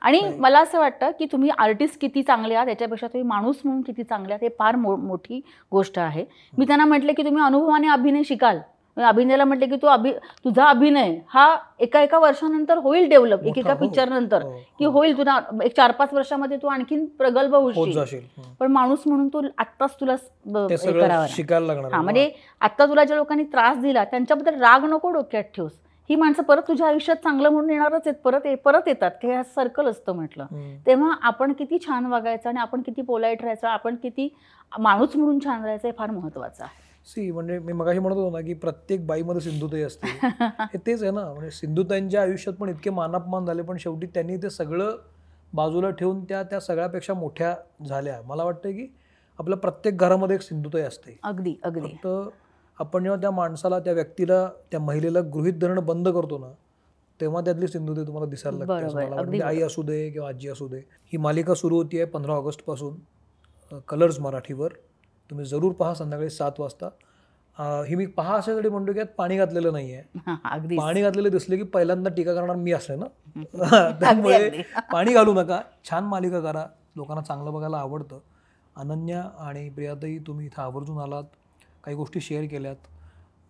आणि 0.02 0.22
मला 0.40 0.60
असं 0.60 0.80
वाटतं 0.80 1.12
की 1.20 1.26
तुम्ही 1.32 1.50
आर्टिस्ट 1.58 2.00
किती 2.02 2.24
चांगले 2.24 2.56
आहात 2.56 2.68
याच्यापेक्षा 2.68 3.08
तुम्ही 3.08 3.28
माणूस 3.28 3.56
म्हणून 3.64 3.82
किती 3.82 4.04
चांगले 4.04 4.34
आहात 4.34 4.44
हे 4.44 4.50
फार 4.60 4.76
मो 4.76 4.96
मोठी 4.96 5.42
गोष्ट 5.72 6.00
आहे. 6.00 6.26
मी 6.58 6.66
त्यांना 6.66 6.86
म्हटलं 6.86 7.14
की 7.14 7.24
तुम्ही 7.24 7.44
अनुभवाने 7.44 7.88
अभिनय 7.88 8.24
शिकाल. 8.24 8.60
अभिनयाला 8.98 9.46
म्हटलं 9.46 9.70
की 9.70 9.76
तू 9.82 9.88
अभि 9.88 10.12
तुझा 10.44 10.66
अभिनय 10.66 11.16
हा 11.28 11.46
एका 11.80 12.02
एका 12.02 12.20
वर्षानंतर 12.20 12.78
होईल 12.78 13.08
डेव्हलप 13.10 13.44
एक 13.44 13.58
एका 13.58 13.62
मोठा 13.62 13.74
हो. 13.74 13.80
पिक्चर 13.80 14.10
नंतर. 14.10 14.42
हो, 14.44 14.58
की 14.80 14.86
हो. 14.86 14.92
होईल 14.92 15.18
तुला 15.18 15.40
एक 15.64 15.76
चार 15.76 15.92
पाच 15.92 16.14
वर्षामध्ये 16.14 16.58
तू 16.58 16.68
आणखीन 16.68 17.06
प्रगल्भ 17.18 17.56
होशील. 17.56 18.20
पण 18.60 18.72
माणूस 18.72 19.04
म्हणून 19.06 19.28
तू 19.28 19.42
आत्ताच 19.58 19.96
तुला 20.00 20.14
हे 20.14 20.92
करावं. 20.92 22.02
म्हणजे 22.04 22.30
आता 22.62 22.86
तुला 22.86 23.04
ज्या 23.04 23.18
लोकांनी 23.18 23.44
त्रास 23.44 23.78
दिला 23.78 24.04
त्यांच्याबद्दल 24.04 24.60
राग 24.62 24.86
नको 24.86 25.12
डोक्यात 25.12 25.44
ठेवस. 25.56 25.72
ही 26.10 26.16
माणसं 26.16 26.44
परत 26.44 26.62
तुझ्या 26.68 26.88
आयुष्यात 26.88 27.18
चांगलं 27.18 27.50
म्हणून 27.50 27.70
येणारच 27.70 28.02
आहेत 28.06 28.16
परत 28.16 28.46
ये- 28.46 28.58
परत 28.58 28.88
येतात. 28.88 29.12
की 29.22 29.28
हे 29.28 29.44
सर्कल 29.44 29.88
असतं 29.88 30.14
म्हटलं. 30.14 30.46
तेव्हा 30.86 31.16
आपण 31.22 31.54
किती 31.54 31.78
छान 31.80 32.06
वागायचं 32.06 32.50
आणि 32.50 32.60
आपण 32.60 32.82
किती 32.82 33.02
पोलाईट 33.02 33.42
राहायचं 33.42 33.68
आपण 33.68 33.96
किती 33.96 34.36
माणूस 34.80 35.16
म्हणून 35.16 35.40
छान 35.46 35.62
राहायचं 35.62 35.88
हे 35.88 35.94
फार 35.98 36.12
महत्वाचं 36.12 36.64
आहे. 36.64 36.80
सी 37.06 37.32
म्हणजे 37.32 37.60
मी 37.60 37.74
मगाशी 37.74 38.00
म्हणत 38.00 38.16
होतो 38.16 38.38
ना 38.38 38.42
की 38.46 38.54
प्रत्येक 38.54 39.08
बाईमध्ये 39.08 39.42
सिंधुताई 39.42 39.82
असते. 39.82 40.08
हे 40.62 40.78
तेच 40.88 41.04
आहे 41.04 41.12
ना. 41.12 41.26
म्हणजे 41.26 41.52
सिंधुताईंच्या 41.52 42.22
आयुष्यात 42.22 42.56
पण 42.56 42.70
इतके 42.70 42.90
मानापमान 42.90 43.46
झाले 43.46 43.62
पण 43.62 43.78
शेवटी 43.78 44.08
त्यांनी 44.08 44.38
ते 44.38 44.50
सगळं 44.50 44.98
बाजूला 45.54 45.90
ठेवून 45.90 46.24
त्या 46.24 46.44
त्या 46.44 46.60
सगळ्यापेक्षा 46.60 47.14
मोठ्या 47.14 47.56
झाल्या. 47.88 48.22
मला 48.26 48.44
वाटतं 48.44 48.72
की 48.72 48.96
आपल्या 49.40 49.58
प्रत्येक 49.58 49.98
घरामध्ये 49.98 50.36
एक 50.36 50.42
सिंधुताई 50.42 50.82
असते. 50.82 51.18
अगदी 51.24 51.56
अगदी. 51.64 51.88
फक्त 51.88 52.08
आपण 52.82 53.04
जेव्हा 53.04 53.22
त्या 53.22 53.32
माणसाला 53.32 53.80
त्या 53.80 53.94
व्यक्तीला 53.94 54.50
त्या 54.72 54.80
महिलेला 54.80 55.20
गृहित 55.22 55.54
धरणं 55.54 55.86
बंद 55.86 56.10
करतो 56.10 56.38
ना 56.38 56.52
तेव्हा 57.22 57.42
त्यातली 57.42 57.68
सिंधुताई 57.68 58.06
तुम्हाला 58.08 58.30
दिसायला 58.30 58.58
लागते 58.58 58.86
असं 58.86 59.32
ती 59.32 59.42
आई 59.42 59.62
असू 59.62 59.84
दे 59.84 60.10
किंवा 60.10 60.28
आजी 60.28 60.48
असू 60.48 60.68
दे 60.68 60.78
ही 60.78 61.18
मालिका 61.18 61.54
सुरू 61.54 61.76
होती 61.76 61.98
आहे 61.98 62.06
पंधरा 62.06 62.34
ऑगस्टपासून 62.34 62.96
कलर्स 63.88 64.20
मराठीवर. 64.20 64.74
तुम्ही 65.30 65.46
जरूर 65.46 65.72
पहा 65.72 65.94
संध्याकाळी 65.94 66.30
सात 66.30 66.52
वाजता. 66.58 66.90
ही 67.88 67.96
मी 67.96 68.06
पहा 68.06 68.36
अशासाठी 68.36 68.70
म्हणतो 68.70 68.94
की 68.94 69.00
यात 69.00 69.08
पाणी 69.18 69.38
घातलेलं 69.38 69.74
नाही 69.74 69.94
आहे 69.94 70.04
पाणी 70.78 71.02
घातलेले 71.02 71.30
दिसले 71.30 71.58
की 71.58 71.64
पहिल्यांदा 71.64 72.10
टीका 72.10 72.34
करणार 72.34 72.56
मी 72.56 72.72
असते 72.72 72.96
ना. 72.96 73.06
त्यामुळे. 74.00 74.50
पाणी 74.94 75.14
घालू 75.14 75.34
नका. 75.34 75.62
छान 75.90 76.04
मालिका 76.04 76.40
करा. 76.40 76.66
लोकांना 76.96 77.22
चांगलं 77.22 77.54
बघायला 77.54 77.78
आवडतं. 77.78 78.20
अनन्या 78.76 79.22
आणि 79.40 79.70
प्रियाताई 79.70 80.18
तुम्ही 80.18 80.46
इथं 80.46 80.62
आवर्जून 80.62 80.98
आलात. 80.98 81.24
काही 81.84 81.98
गोष्टी 81.98 82.22
शेअर 82.22 82.46
केल्यात. 82.46 82.76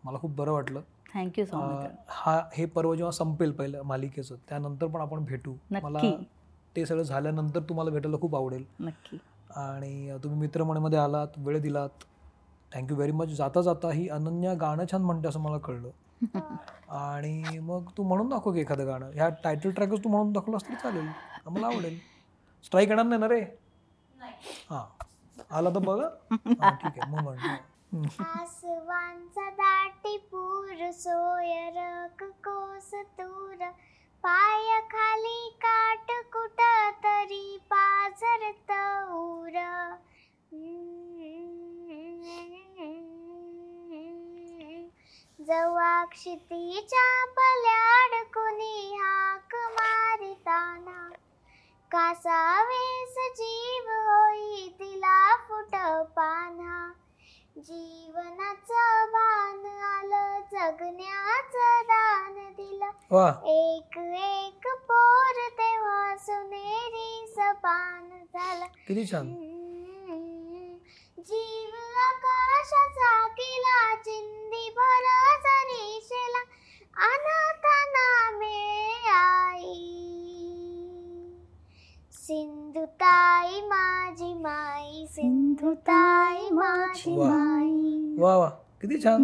मला 0.04 0.18
खूप 0.18 0.32
बरं 0.32 0.52
वाटलं. 0.52 0.82
थँक्यू 1.14 1.46
सो 1.46 1.58
मच 1.58 1.92
हा 2.10 2.50
हे 2.54 2.66
पर्व 2.66 2.96
जेव्हा 2.96 3.12
संपेल 3.12 3.52
पहिल्या 3.52 3.84
मालिकेचं 3.84 4.36
त्यानंतर 4.50 4.88
पण 4.88 5.02
आपण 5.02 5.26
भेटू. 5.26 5.56
मला. 5.72 6.12
ते 6.76 6.86
सगळं 6.86 7.04
झाल्यानंतर 7.04 7.60
तुम्हाला 7.60 7.92
भेटायला 7.92 8.18
खूप 8.18 8.36
आवडेल. 8.36 8.66
नक्की. 8.80 9.18
आणि 9.56 10.18
तुम्ही 10.24 10.40
मित्रमणीमध्ये 10.40 11.00
आलात 11.00 11.28
वेळ 11.38 11.62
दिलात. 11.62 11.90
थँक्यू 12.74 12.96
व्हेरी 12.96 13.12
मच 13.12 13.28
जाता 13.28 13.62
जाता 13.62 13.92
ही 13.92 14.08
अनन्या 14.08 14.54
गाणं 14.54 14.86
छान 14.92 15.02
म्हणते 15.02 15.28
असं 15.28 15.40
मला 15.40 15.58
कळलं. 15.58 15.90
आणि 16.90 17.60
मग 17.60 17.90
तू 17.98 18.04
म्हणून 18.04 18.30
दाखव 18.30 18.54
की 18.54 18.60
एखादं 18.60 18.88
गाणं. 18.88 19.12
ह्या 19.14 19.30
टायटल 19.30 19.72
ट्रॅकच 19.72 20.04
तू 20.04 20.10
म्हणून 20.10 20.32
दाखवलास 20.32 20.64
तरी 20.64 20.76
चालेल. 20.76 21.08
आम्हाला 21.46 21.68
आवडेल. 21.68 22.00
स्ट्राईक 22.64 22.90
येणार 22.90 23.06
नाही 23.06 23.22
ना 23.22 23.28
रे? 23.28 23.42
हां. 24.70 24.84
आला 25.52 25.70
तर 25.70 25.80
बघा. 25.80 26.10
ठीक 26.72 26.98
आहे. 26.98 27.12
मग 27.12 27.20
म्हण 27.20 27.38
आसवांचा 27.94 29.50
दाटी 29.50 30.18
पूर 30.32 30.90
सोयरक 30.92 32.24
कोस 32.48 32.94
तूर. 33.20 33.66
पाय 34.24 34.80
खाली 34.92 35.50
काट 35.66 36.12
कुट 36.34 36.62
तरी 37.04 37.58
पाझर 37.74 38.50
तऊर. 38.70 39.58
जवा 45.40 46.06
क्षितीच्या 46.06 47.26
पल्याड 47.38 48.24
कुणी 48.34 48.96
हाक 48.96 49.56
मारिताना. 49.80 51.10
कासावेस 51.92 53.16
जीव 53.38 53.92
होई 54.10 54.68
तिला 54.80 55.36
फुट 55.48 55.76
पाना 56.16 56.92
जीवनाचं 57.58 59.06
भान 59.12 59.66
आलं 59.66 60.40
जगण्याचं 60.52 61.82
दान 61.84 62.54
दिलं. 62.54 62.90
वा. 63.12 63.30
एक 63.46 63.98
एक 64.18 64.68
पोर 64.68 65.50
तेव्हा 65.52 66.18
सुनेरी 66.18 67.28
सपान 67.28 68.10
झाला. 68.34 68.66
किती 68.66 69.06
छान. 69.12 69.34
जीव 71.20 71.76
आकाशाचा 72.00 73.28
केला 73.28 73.96
चिंदी 73.96 74.70
भर 74.70 75.06
जरीशेला 75.40 76.44
अनाथाना 77.08 78.38
मिळे 78.38 79.10
आई. 79.10 79.98
सिंधुताई 82.14 83.62
माझी 83.62 84.34
माई. 84.34 84.81
सिंधुताई 85.62 86.50
माझी 86.52 87.18
वा. 87.18 87.30
माई. 87.30 88.16
वा 88.20 88.38
वा. 88.38 88.48
किती 88.82 88.98
छान. 88.98 89.22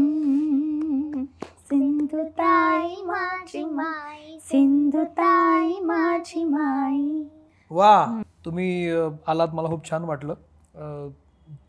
सिंधुताई 1.69 2.95
माझी 3.05 3.63
माई. 3.65 4.37
सिंधुताई 4.41 5.79
माझी 5.81 6.43
माई. 6.43 7.25
वा. 7.71 8.21
तुम्ही 8.45 8.89
अ, 8.89 9.09
आलात. 9.27 9.47
मला 9.53 9.67
खूप 9.67 9.89
छान 9.89 10.03
वाटलं. 10.03 10.33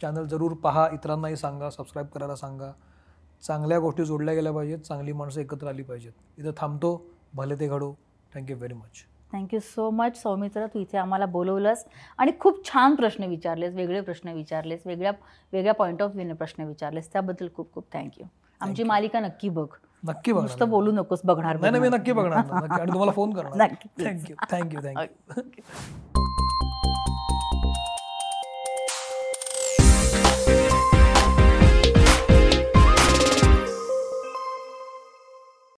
चॅनल 0.03 0.27
जरूर 0.27 0.53
पहा. 0.55 0.89
इतरांनाही 0.93 1.37
सांगा. 1.37 1.71
सबस्क्राईब 1.71 2.07
करायला 2.07 2.37
सांगा. 2.37 2.73
चांगल्या 3.43 3.79
गोष्टी 3.79 4.05
जोडल्या 4.05 4.35
गेल्या 4.35 4.53
पाहिजेत. 4.53 4.79
चांगली 4.79 5.13
माणसं 5.13 5.41
एकत्र 5.41 5.67
आली 5.67 5.83
पाहिजेत. 5.83 6.13
इथं 6.39 6.51
थांबतो. 6.57 7.07
भले 7.35 7.57
ते 7.57 7.69
घडो. 7.69 7.93
Thank you 8.35 8.57
very 8.57 8.75
much 8.75 9.05
thank you 9.33 9.61
so 9.61 9.91
much 9.91 10.17
Saumitra. 10.17 10.67
तू 10.67 10.81
इथे 10.81 10.99
आम्हाला 10.99 11.27
बोलवलंस 11.27 11.85
आणि 12.19 12.33
खूप 12.41 12.65
छान 12.69 12.95
प्रश्न 12.95 13.25
विचारलेस 13.29 13.75
वेगळे 13.75 14.01
प्रश्न 14.01 14.33
विचारलेस 14.35 14.87
वेगळ्या 14.87 15.13
वेगळ्या 15.53 15.75
पॉईंट 15.75 16.03
ऑफ 16.03 16.11
व्ह्यूने 16.15 16.35
प्रश्न 16.35 16.65
विचारलेस. 16.65 17.13
त्याबद्दल 17.13 17.49
खूप 17.57 17.73
खूप 17.75 17.93
थँक्यू 17.93 18.27
आमची 18.61 18.83
मालिका 18.83 19.21
नक्की 19.21 19.49
बघ. 19.49 19.67
नक्की 20.03 20.33
बघा 20.33 20.43
नुसतं 20.43 20.69
बोलू 20.71 20.93
नकोस 20.93 21.21
बघणार 21.25 21.57
मी. 21.57 21.89
नक्की 21.89 22.13
बघणार. 22.13 22.53
आणि 22.81 22.93
तुम्हाला 22.93 23.13
फोन 23.13 23.33
करणार. 23.35 23.69
Thank you 23.99 24.35
thank you 24.51 24.81
thank you. 24.85 25.43